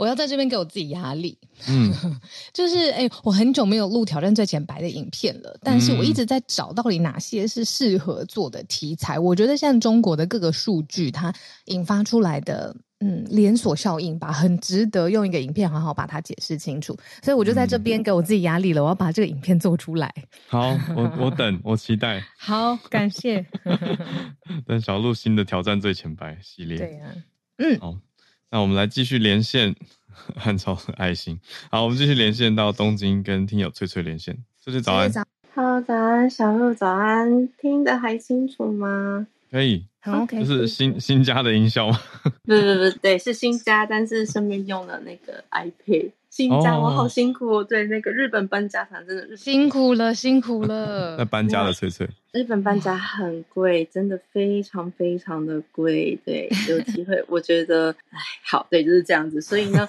[0.01, 1.37] 我要在这边给我自己压力，
[1.69, 1.93] 嗯，
[2.51, 9.17] 就是哎、欸，我很久没有录挑战最前排的影片了，但是我一直在找到底哪些是适合做的题材。
[9.17, 11.31] 嗯、我觉得像中国的各个数据，它
[11.65, 16.97] 引发出来的嗯连锁效应吧，很值得用一个影片好好把它解释清楚。
[17.21, 20.11] 所以我就在这边给我自己压力了，我要把这个影片做出来。
[20.47, 22.25] 好，我我等， 我期待。
[22.39, 23.45] 好，感谢。
[24.65, 26.79] 等小鹿新的挑战最前排系列。
[26.79, 27.13] 对呀、啊，
[27.59, 27.95] 嗯，好。
[28.53, 29.73] 那我们来继续连线，
[30.35, 31.39] 汉超的爱心。
[31.69, 34.37] 好，我们继续连线到东京，跟听友翠翠连线。
[34.59, 35.09] 翠翠早安。
[35.55, 39.25] Hello，早安，小鹿早安，听得还清楚吗？
[39.49, 39.85] 可以。
[40.01, 40.39] 好，OK。
[40.39, 41.97] 这是新新家的音效吗？
[42.43, 46.11] 不不不，对，是新家，但是顺便用了那个 iPad。
[46.31, 47.63] 新家，我好辛苦哦。
[47.63, 51.15] 对，那个日本搬家团真的是辛苦了，辛苦了。
[51.19, 56.17] 那搬家的翠翠， 日本搬家很贵，真的非常非常的贵。
[56.23, 59.41] 对，有机会，我觉得，哎，好，对，就是这样子。
[59.41, 59.85] 所以呢，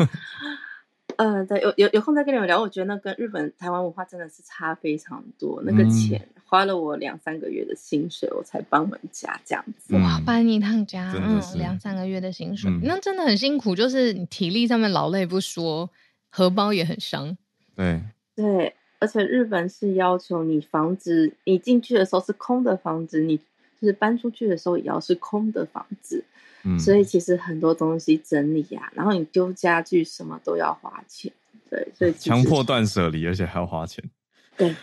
[1.14, 2.60] 呃，对，有有有空再跟你们聊。
[2.60, 5.62] 我觉得那跟日本台湾文化真的是差非常多。
[5.64, 9.94] 那个钱花了我两三个月的薪水，我才搬完家，这样子。
[9.94, 13.76] 哇，搬一趟家，嗯，两三个月的薪水，那真的很辛苦。
[13.76, 15.88] 就是你体力上面劳累不说。
[16.34, 17.36] 荷包也很伤，
[17.76, 18.00] 对
[18.34, 23.42] 对，而且日本是要求你房子，你进去的时候是空的房子，你就
[23.82, 26.24] 是搬出去的时候也要是空的房子，
[26.64, 31.30] 嗯，所以其实很多东西整理呀、啊，然后你丢家具什么都要花钱，
[31.68, 34.02] 对，所以强迫断舍离，而且还要花钱，
[34.56, 34.74] 对，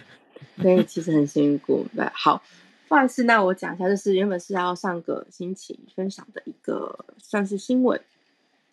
[0.62, 1.84] 所以其实很辛苦。
[1.96, 2.44] 对，好，
[2.88, 8.00] 不好意思，那我讲一下，就是原本是要上个星期分享的一个算是新闻。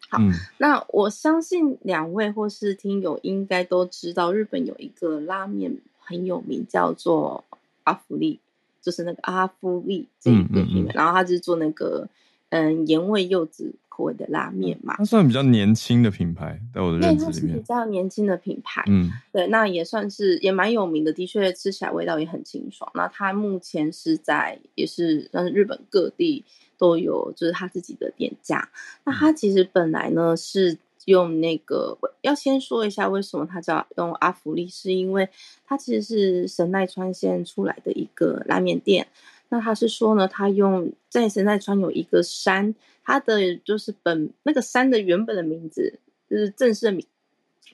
[0.09, 7.45] 好，嗯、那我相信两位或是听友应该都知道，日本有一个拉面很有名，叫做
[7.83, 8.39] 阿福利，
[8.81, 12.09] 就是那个阿福利这一个品牌，嗯嗯嗯、然后他是做那个
[12.51, 14.95] 嗯盐味柚子口味的拉面嘛。
[14.99, 18.85] 它算比较年轻的品牌，在我的认知里面，它是比较年轻的品牌。
[18.89, 22.91] 嗯，对，那也算是也蛮有名的，的确吃起来味道也很清爽。
[22.95, 26.45] 那它目前是在也是算是日本各地。
[26.79, 28.69] 都有，就是它自己的店家。
[29.05, 30.77] 那它其实本来呢是
[31.07, 35.27] 用那个，要先说一下为什么它叫用阿福利，是因为
[35.65, 39.07] 它其实是神奈川县出来的一个拉面店。
[39.49, 42.75] 那他是说呢，他用在神奈川有一个山，
[43.05, 47.07] 他的就是本那个山的原本的名字，就是正式的名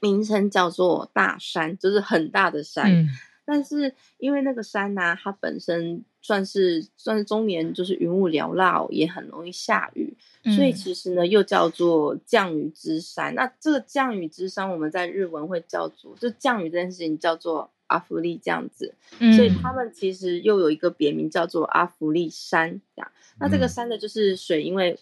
[0.00, 2.92] 名称叫做大山，就是很大的山。
[2.92, 3.08] 嗯
[3.44, 13.34] 但是因为那个山呢、啊，它本身算是算是中年就是云雾缭绕，也很容易下雨，嗯、所以其实呢又叫做降雨之山。
[13.34, 23.12] 那这个降雨之山，我们在日文会叫做就降雨这件事情叫做阿弗利这样子，嗯、所以他们其实又有一个别名叫做阿弗利山这样。
[23.38, 24.98] 那这个山的就是水，因为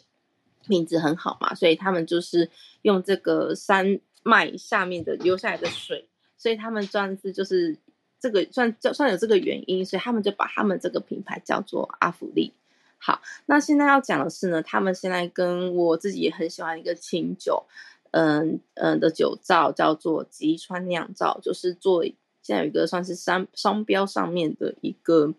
[0.68, 2.50] 品质很好嘛，所以他们就是
[2.82, 7.78] 用这个山脉下面的流下来的水，所以他们算是就是。
[8.22, 12.52] 这个算叫算有这个原因，所以他们就把他们这个品牌叫做阿弗利。
[12.98, 17.64] 好，那现在要讲的是呢，他们现在跟我自己也很喜欢一个清酒，
[18.10, 22.04] 嗯嗯的酒造叫做吉川酿造，就是做
[22.42, 25.34] 现在有一个算是商商标上面的一个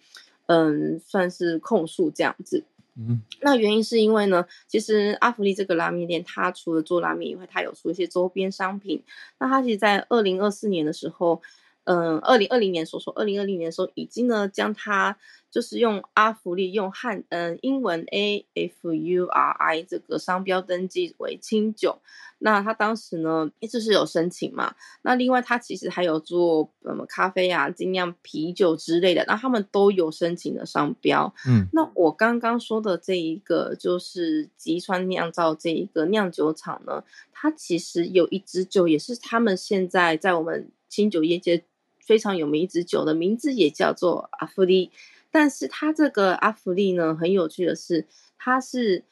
[0.47, 2.63] 嗯算是控诉这样子。
[2.95, 9.01] 嗯，那原因是因为呢，其实阿芙丽这个拉面店，它除了做拉面以外，它有出一些周边商品。
[9.39, 11.41] 那它其实，在二零二四年的时候。
[11.85, 15.17] 嗯，二零二零年所说，二零二零年的时候已经呢将它
[15.49, 21.99] 就是用阿福利用汉嗯英文 A F U R I 这个商标登记为清酒。
[22.43, 24.75] 那他当时呢一直是有申请嘛。
[25.01, 31.33] 那另外他其实还有做什么咖啡啊、精酿啤酒之类的，那他们都有申请的商标。
[31.47, 41.63] 嗯，那我刚刚说的这一个就是吉川酿造这一个酿酒厂呢，它其实有一支酒也是他们现在在我们清酒业界。
[42.01, 44.91] 非常有名一支酒的名字也叫做阿芙利，
[45.29, 49.03] 但是它这个阿芙利呢，很有趣的是，它是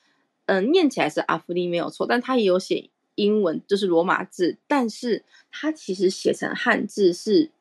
[0.46, 7.52] 嗯、呃、念起来是阿芙利没有错，但它也有写英文，就是罗马字，但是它其实写成汉字是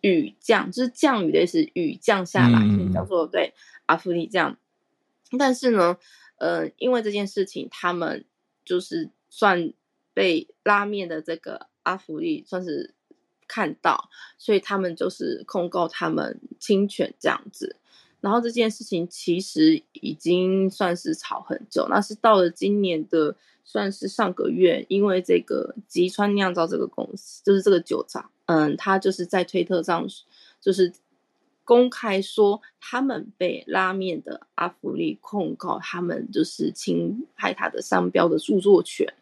[0.00, 3.54] 雨降，就是降雨的意思，雨降下来，嗯、叫做对
[3.86, 4.58] 阿芙利这样。
[5.38, 5.98] 但是呢，
[6.38, 8.24] 呃，因为这件事情，他们
[8.64, 9.72] 就是算
[10.12, 12.94] 被拉面的这个阿芙利算是
[13.46, 17.76] 看到，所以他们就是控告他们侵权这样子。
[18.20, 30.06] 然后这件事情其实已经算是吵很久，那是到了今年的算是上个月，因为这个吉川酿造这个公司，就是这个酒厂，嗯，他就是在推特上
[30.60, 30.92] 就是。
[31.68, 39.12] 公开说他们被拉面的阿福利控告，他们就是侵害他的商标的著作权，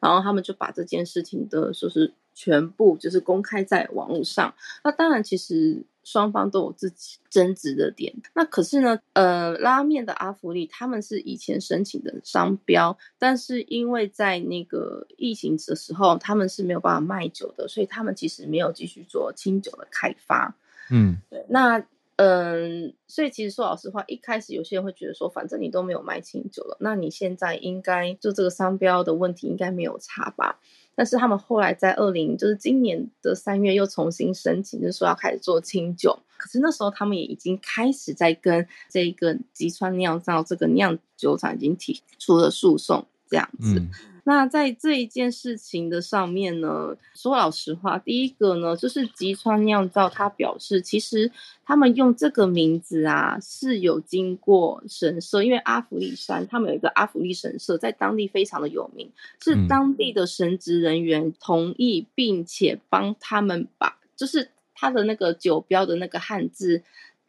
[0.00, 4.54] 然后他们就把这件事情的说是全部就是公开在网络上。
[4.84, 8.14] 那当然，其实双方都有自己争执的点。
[8.34, 20.54] 那可是呢，呃，拉面的阿芙利他们是以前申请的商标，但是因为在那个疫情的时候，他们是没有办法卖酒的，所以他们其实没有继续做清酒的开发。
[20.90, 21.84] 嗯，对，那
[22.16, 30.58] 嗯，所以其实说老实话，一开始有些人会觉得说，反正你都没有卖清酒了，那你现在应该就这个商标的问题应该没有差吧？
[31.00, 43.82] 但是他们后来在二零就是今年的三月又重新申请，就是说要开始做清酒，可是那时候他们也已经开始在跟这个吉川酿造这个酿酒厂已经提出了诉讼，这样子。
[44.24, 51.30] 那在这一件事情的上面呢，说老实话，第一个呢，就是吉川酿造他表示，其实
[51.64, 59.10] 他们用这个名字啊是有经过神社，因为阿芙利山他们有一个阿芙利神社，在当地非常的有名，
[59.42, 66.82] 是当地的神职人员同意，并且帮他们把，就是他的那个酒标的那个汉字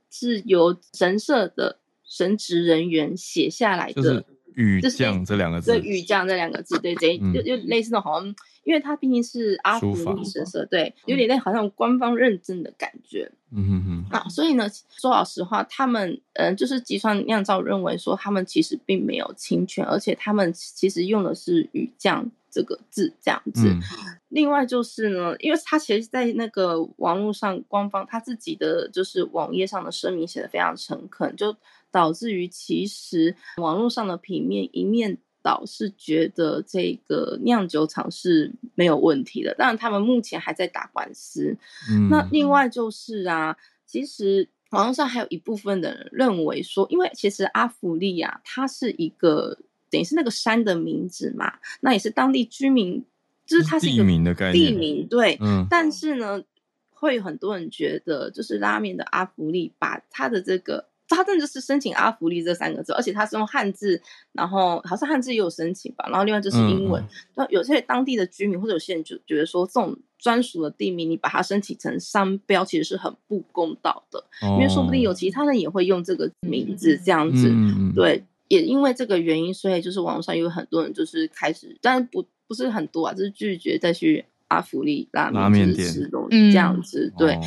[0.09, 3.93] 是由神社的神职人员写下来的。
[3.93, 4.25] 就是
[4.55, 13.31] 雨降这两个字，对，雨降这两个字，对，这，就就类似那种好像，因为它毕竟是阿芙利神社，对，有点那好像官方认证的感觉。
[13.51, 14.17] 嗯哼哼。
[14.17, 23.67] 啊，所以呢，说老实话，他们嗯，就是吉川酿造认为说，他们其实并没有侵权，而且他们其实用的是雨降这个字这样子。
[23.67, 23.81] 嗯、
[24.29, 31.55] 另外就是呢，因为他其实，在那个网络上，官方他自己的就是网页上的声明写的非常诚恳，就。
[31.91, 41.57] 导致于其实网络上的平面一面倒是觉得这个酿酒厂是没有问题的，当然他们目前还在打官司。
[41.89, 49.57] 嗯，那另外就是啊，其实网络上还有一部分的人认为说，因为其实阿芙利啊，它是一个
[49.89, 53.03] 等于是那个山的名字嘛，那也是当地居民，
[53.45, 55.37] 就是它是一个地名的概念，地名对。
[55.41, 56.43] 嗯，但是呢，
[56.91, 60.90] 会有很多人觉得，就是拉面的阿芙利把它的这个。
[61.15, 64.01] 他真的就是申请阿福利这三个字，而且他是用汉字，
[64.33, 67.03] 然后好像汉字也有申请吧，然后另外就是英文。
[67.35, 77.49] 那、嗯、有些当地的居民或者有些人就觉得说，这种专属的地名，你把它申请成商标，其实是很不公道的，哦、因为说不定有其他人也会用这个名字这样子。
[77.49, 87.13] 嗯、对，也因为这个原因，所以就是网上有很多人就是开始，但是不不是很多啊，就是拒绝再去阿福利拉面店吃东西这样子。
[87.17, 87.33] 对。
[87.33, 87.41] 哦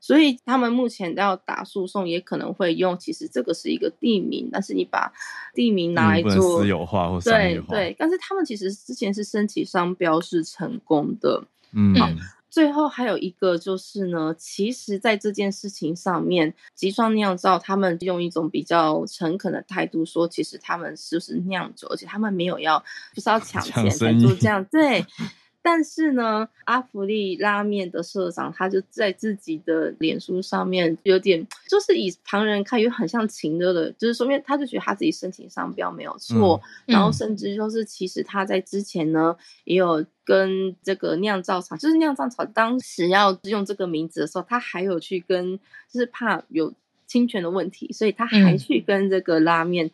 [0.00, 2.98] 所以他们目前要打诉讼，也可能会用。
[2.98, 5.12] 其实这个是一个地名，但是你把
[5.54, 7.66] 地名拿来做私有化或商业化。
[7.68, 11.44] 对对，但是他们其实之前是申请商标是成功的。
[11.72, 12.08] 嗯，好，
[12.48, 22.82] 最后还有一个就是呢，其实在这件事情上面，吉川酿造他们用一种比较诚恳的态度说，其实他们是不是酿酒，而且他们没有要
[23.14, 25.04] 不是要 抢钱才做这样，对。
[25.60, 45.58] 但是呢，阿芙利拉面的社长他就在自己的脸书上面有点，就是以旁人看又很像情勒的，就是说明他就觉得他自己申请商标没有错，嗯、然后甚至就是其实他在之前呢也有跟这个酿造厂，就是酿造厂当时要用这个名字的时候，他还有去跟，
[45.90, 46.72] 就是怕有
[47.06, 49.90] 侵权的问题，所以他还去跟这个拉面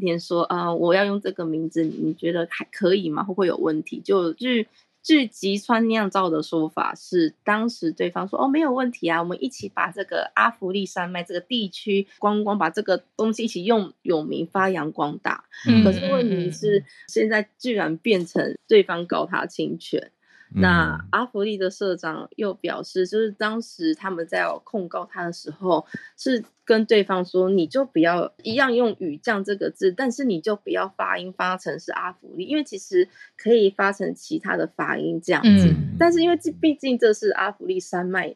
[0.00, 3.22] 店说啊、嗯呃，我要用这个名字，你觉得还可以吗？
[3.22, 4.00] 会不会有问题？
[4.00, 4.66] 就就是。
[5.02, 15.44] 据吉川酿造的说法是，当时对方说：“哦，没有问题啊，我们一起把这个阿福利山脉这个地区观光，把这个东西一起用有名发扬光大。
[15.68, 20.12] 嗯”可是问题是，现在居然变成对方告他侵权。
[20.54, 25.86] 那阿弗利的社长又表示，就是当时他们在控告他的时候，
[26.16, 35.68] 是跟对方说，你就不要一样用雨降这个字，但是你就不要发音发成是阿弗利，因为其实可以发成其他的发音这样子。
[35.68, 38.34] 嗯、但是因为这毕竟这是阿弗利山脉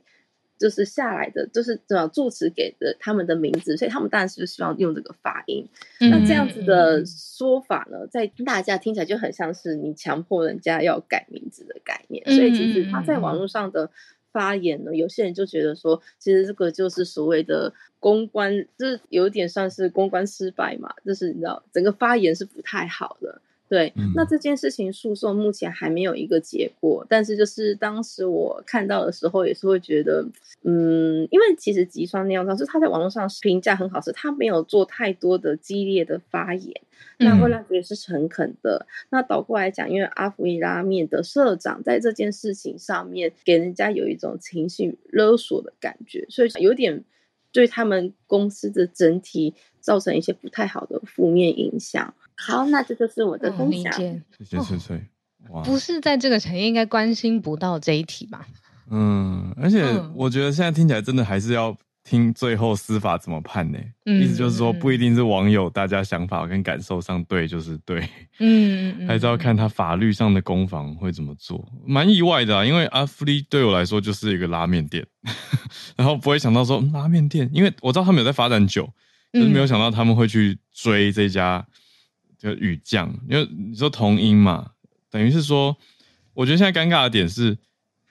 [0.59, 5.69] 就是下来的，就是这样住持给的他们的名字，所以他们当然是希望用这个发音。
[6.01, 12.25] 嗯、那这样子的说法呢，在大家听起来就很像是你强迫人家要改名字的概念。
[12.27, 13.91] 所以其实他在网络上的
[14.33, 23.41] 发言呢，有些人就觉得说，其实这个就是所谓的公关，就是有点算是公关失败嘛，就是你知道整个发言是不太好的。
[23.69, 30.25] 对，那这件事情诉讼目前还没有一个结果，但是就是当时我看到的时候，也是会觉得，
[30.63, 36.81] 嗯，因为其实吉川那样，就是他在网络上评价很好，是他没有做太多的激烈的发言，
[37.19, 38.87] 那会让觉得是诚恳的。
[39.11, 47.03] 那倒过来讲，因为阿福伊拉面的社长在这件事情上面给人家有一种情绪勒索的感觉，所以有点
[47.51, 52.15] 对他们公司的整体造成一些不太好的负面影响。
[52.37, 53.93] 好，那这就是我的分享。
[53.93, 55.03] 谢谢翠翠。
[55.51, 58.47] 哇，不是在这个产业应该关心不到这一题吧？
[58.91, 59.85] 嗯，而且
[60.15, 63.79] 我觉得现在听起来真的还是要听最后司法怎么判呢？
[64.05, 68.09] 嗯，意思就是说不一定是网友大家想法跟感受上对就是对，
[68.39, 71.69] 嗯，还是要看他法律上的攻防会怎么做。
[71.87, 75.05] 蛮意外的啊，因为阿福利对我来说就是一个拉面店，
[75.97, 78.89] 然后不会想到说拉面店，因为我知道他们有在发展酒，
[79.33, 81.67] 就是没有想到他们会去追这家。
[82.39, 84.73] 就语降，因为你说同音嘛，
[85.11, 85.77] 等于是说，
[86.35, 87.57] 我觉得现在尴尬的点是，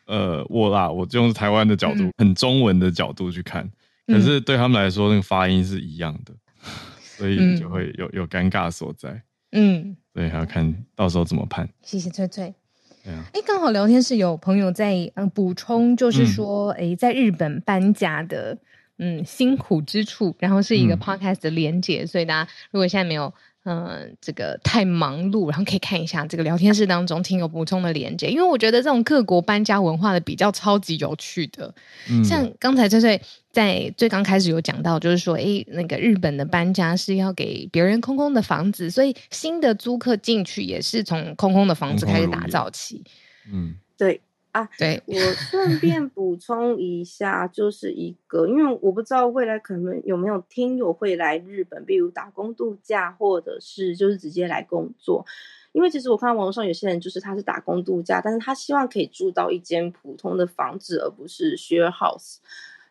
[0.07, 3.69] 呃，我啦，我就用台湾的角度，嗯、很中文的角度去看，
[4.07, 6.69] 可是对他们来说，那个发音是一样的，嗯、
[7.01, 9.21] 所以就会有有尴尬所在。
[9.51, 11.69] 嗯，所以还要看到时候怎么判。
[11.83, 12.53] 谢谢翠翠。
[13.05, 18.57] 哎，刚好聊天室有朋友在嗯补充，就是说，哎、嗯，在日本搬家的
[18.97, 23.31] 嗯辛苦之处，然后是一个 podcast 的连结，嗯、所以大家如果现在没有。
[23.65, 31.73] 嗯，这个太忙碌，然后可以看一下这个聊天室当中听友补充的连接，因为我觉得这种各国搬家文化的比较超级有趣的。
[32.09, 33.19] 嗯，像刚才翠翠
[33.51, 43.03] 在最刚开始有讲到，就是说，诶，那个日本的搬家是要给别人空空的房子，所以新的租客进去也是从空空的房子开始打造起。
[43.51, 44.21] 嗯，对。
[44.55, 55.25] 啊，对，我顺便补充一下，就是一个，因为我不知道未来可能有没有听友会来日本，比如打工度假，或者是就是直接来工作。
[55.73, 62.37] 因为其实我看到网络上有些人就是他是打工度假，但是他希望可以住到一间普通的房子，而不是 share house。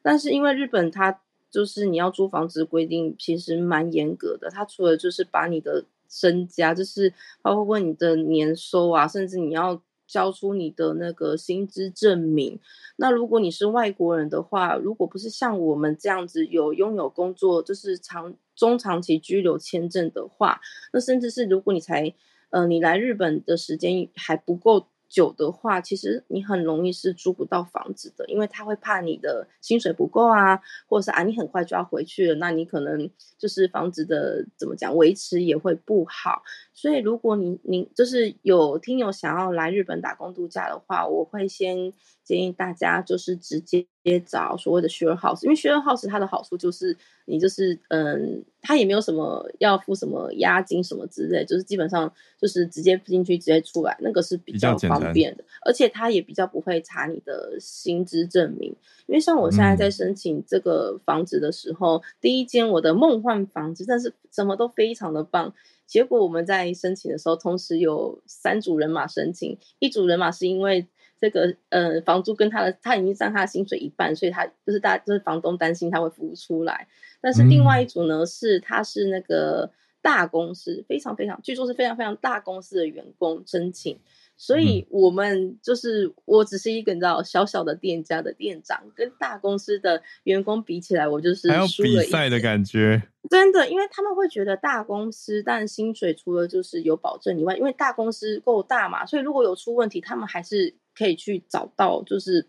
[0.02, 1.18] 但是因为日本它
[1.50, 9.80] 就是你要租房子规定其实蛮严格的，它除了就是把你的身家，就是包括你的年收啊，甚至你要。
[10.06, 12.58] 交出你的那个薪资证明。
[12.96, 20.60] 那如果你是外国人的话，如果不是像我们这样子有拥有工作，就是长中长期居留签证的话，
[20.92, 22.14] 那甚至是如果你才
[22.50, 24.86] 呃你来日本的时间还不够。
[25.06, 36.42] 久的话，其实你很容易是租不到房子的，因为他会怕你的薪水不够啊，或者是啊你很快就要回去了，那你可能就是房子的怎么讲维持也会不好。
[36.74, 43.86] 所以如果你你就是有听友想要来日本打工度假的话，我会先建议大家就是直接
[44.26, 48.44] 找所谓的 share house，因为 share house 它的好处就是你就是嗯。
[48.66, 52.10] 它也没有什么要付什么押金什么之类，就是基本上
[52.40, 58.74] 就是直接进去直接出来，那个是比较方便的，而且它也比较不会查你的薪资证明。
[59.04, 65.52] 因为像我现在在申请这个房子的时候，嗯、第一间我的梦幻房子，但是什么都非常的棒。
[65.86, 70.86] 结果我们在申请的时候，同时有三组人马申请，一组人马是因为。
[71.16, 76.86] 这个呃，房租跟他的他已经占他的薪水一半，所以他就是大就是房东担心他会付不出来。
[77.22, 79.70] 但是另外一组呢，是他是那个
[80.04, 83.98] 大公司，非常非常，据说是非常非常大公司的员工申请。
[84.36, 93.02] 所以我们就是我只是一个你知道小小的店家的店长，跟大公司的员工比起来，我就是还有比赛的感觉。
[93.30, 100.74] 真的，因为他们会觉得大公司，但薪水除了就是有保证以外，因为大公司够大嘛，所以如果有出问题，他们还是。
[100.96, 102.46] 可以去找到，就是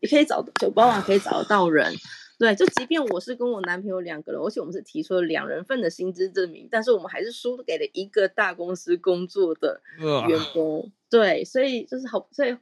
[0.00, 1.94] 也可以找有办法可以找得到人，
[2.38, 9.80] 对，就即便我是跟我男朋友两个人，而且我们是提出了两人份的薪资证明，但是我们还是输给了一个大公司工作的
[10.28, 12.56] 员工，呃、对，所以就是好，所以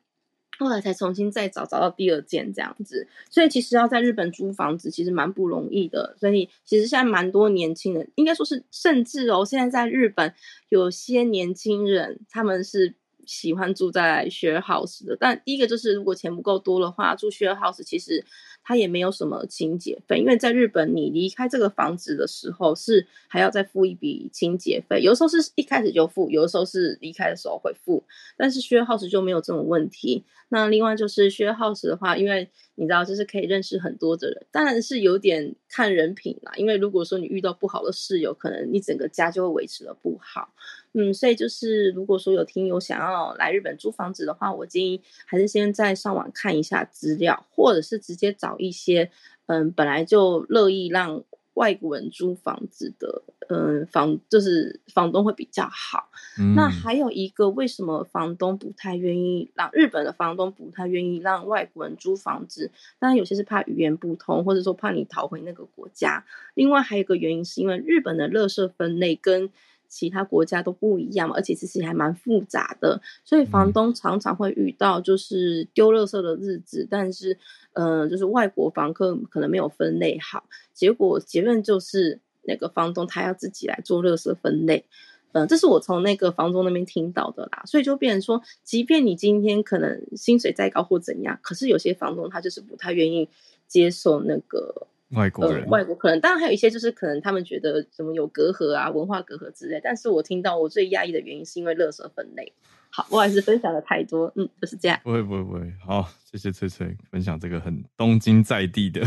[0.59, 10.35] 后来才重新再找找到第二件这样子，所以其实要在日本租房子其实蛮不容易的，所以其实现在蛮多年轻人，应该说是甚至哦，现在在日本
[10.69, 12.95] 有些年轻人他们是。
[13.25, 18.27] 喜欢住在 share house 的，但第一个就是如果钱不够多的话，住 share house 其实
[18.65, 28.03] 它也没有什么清洁费，因为在日本你离开这个房子的时候是还要再付一笔清洁费，有时候是一开始就付，有的时候是离开的时候会付，
[28.37, 30.25] 但是 share house 就没有这种问题。
[30.49, 40.53] 那另外就是 share house 的话，因为你知道就是可以认识很多的人，当然是有点看人品啦，因为如果说你遇到不好的室友，可能你整个家就会维持的不好。
[40.95, 49.11] 嗯，所以就是如果说有听友想要来日本租房子的话，我建议还是先在上网看一下资料，或者是直接找一些
[49.47, 51.25] 嗯本来就乐意让
[51.55, 56.09] 外国人租房子的嗯房，就是房东会比较好。
[56.39, 56.55] 嗯。
[56.55, 62.71] 那还有一个，为什么房东不太愿意让日本的房东不太愿意让外国人租房子？
[62.99, 66.25] 当然有些是怕语言不通，或者说怕你逃回那个国家。
[66.55, 69.51] 另外还有一个原因是因为日本的垃圾分类跟
[69.93, 77.37] 其他国家都不一样嘛，而且其实还蛮复杂的，所以房东常常会遇到就是丢垃圾的日子，但是，
[77.75, 84.87] 呃，就是外国房客可能没有分类好，结果结论就是那个房东他要自己来做垃圾分类，
[85.33, 93.29] 嗯、呃，这是我从那个房东那边听到的啦，所以就变成说，即便你今天可能薪水再高或怎样，可是有些房东他就是不太愿意
[93.69, 94.87] 接受那个。
[95.13, 99.81] 外国人、呃，外国可能，当然还有一些就是可能他们觉得什么有隔阂啊，文化隔阂之类。
[99.83, 102.53] 但是我听到我最压抑的原因是因为垃圾分类。
[102.95, 105.01] 好，我还是分享的太多，嗯，就是这样。
[105.03, 109.03] 不会不会不会，好，谢谢翠翠分享这个很东京在地的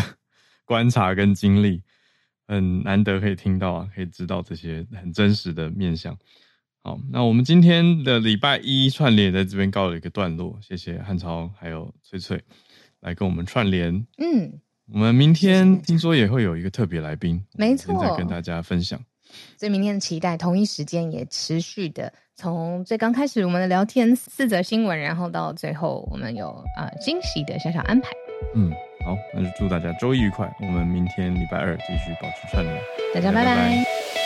[0.66, 1.84] 观察跟经历，
[2.48, 6.18] 很难得可以听到啊，可以知道这些很真实的面相。
[6.82, 12.44] 好，那我们今天的礼拜一串联在这边告了一个段落，谢谢汉超还有翠翠
[13.02, 14.62] 来跟我们串联，嗯。
[14.92, 19.00] 我们明天听说也会有一个特别来宾，没错，再跟大家分享。
[19.58, 28.12] 所以明天的期待，同一时间也持续的，从最刚开始我们的聊天四则新闻，然后到最后我们有啊、呃、惊喜的小小安排。
[28.54, 28.72] 嗯，
[29.04, 30.50] 好，那就祝大家周一愉快。
[30.62, 32.82] 我们明天礼拜二继续保持串联，
[33.14, 33.56] 大家拜拜。
[33.56, 34.25] 拜拜。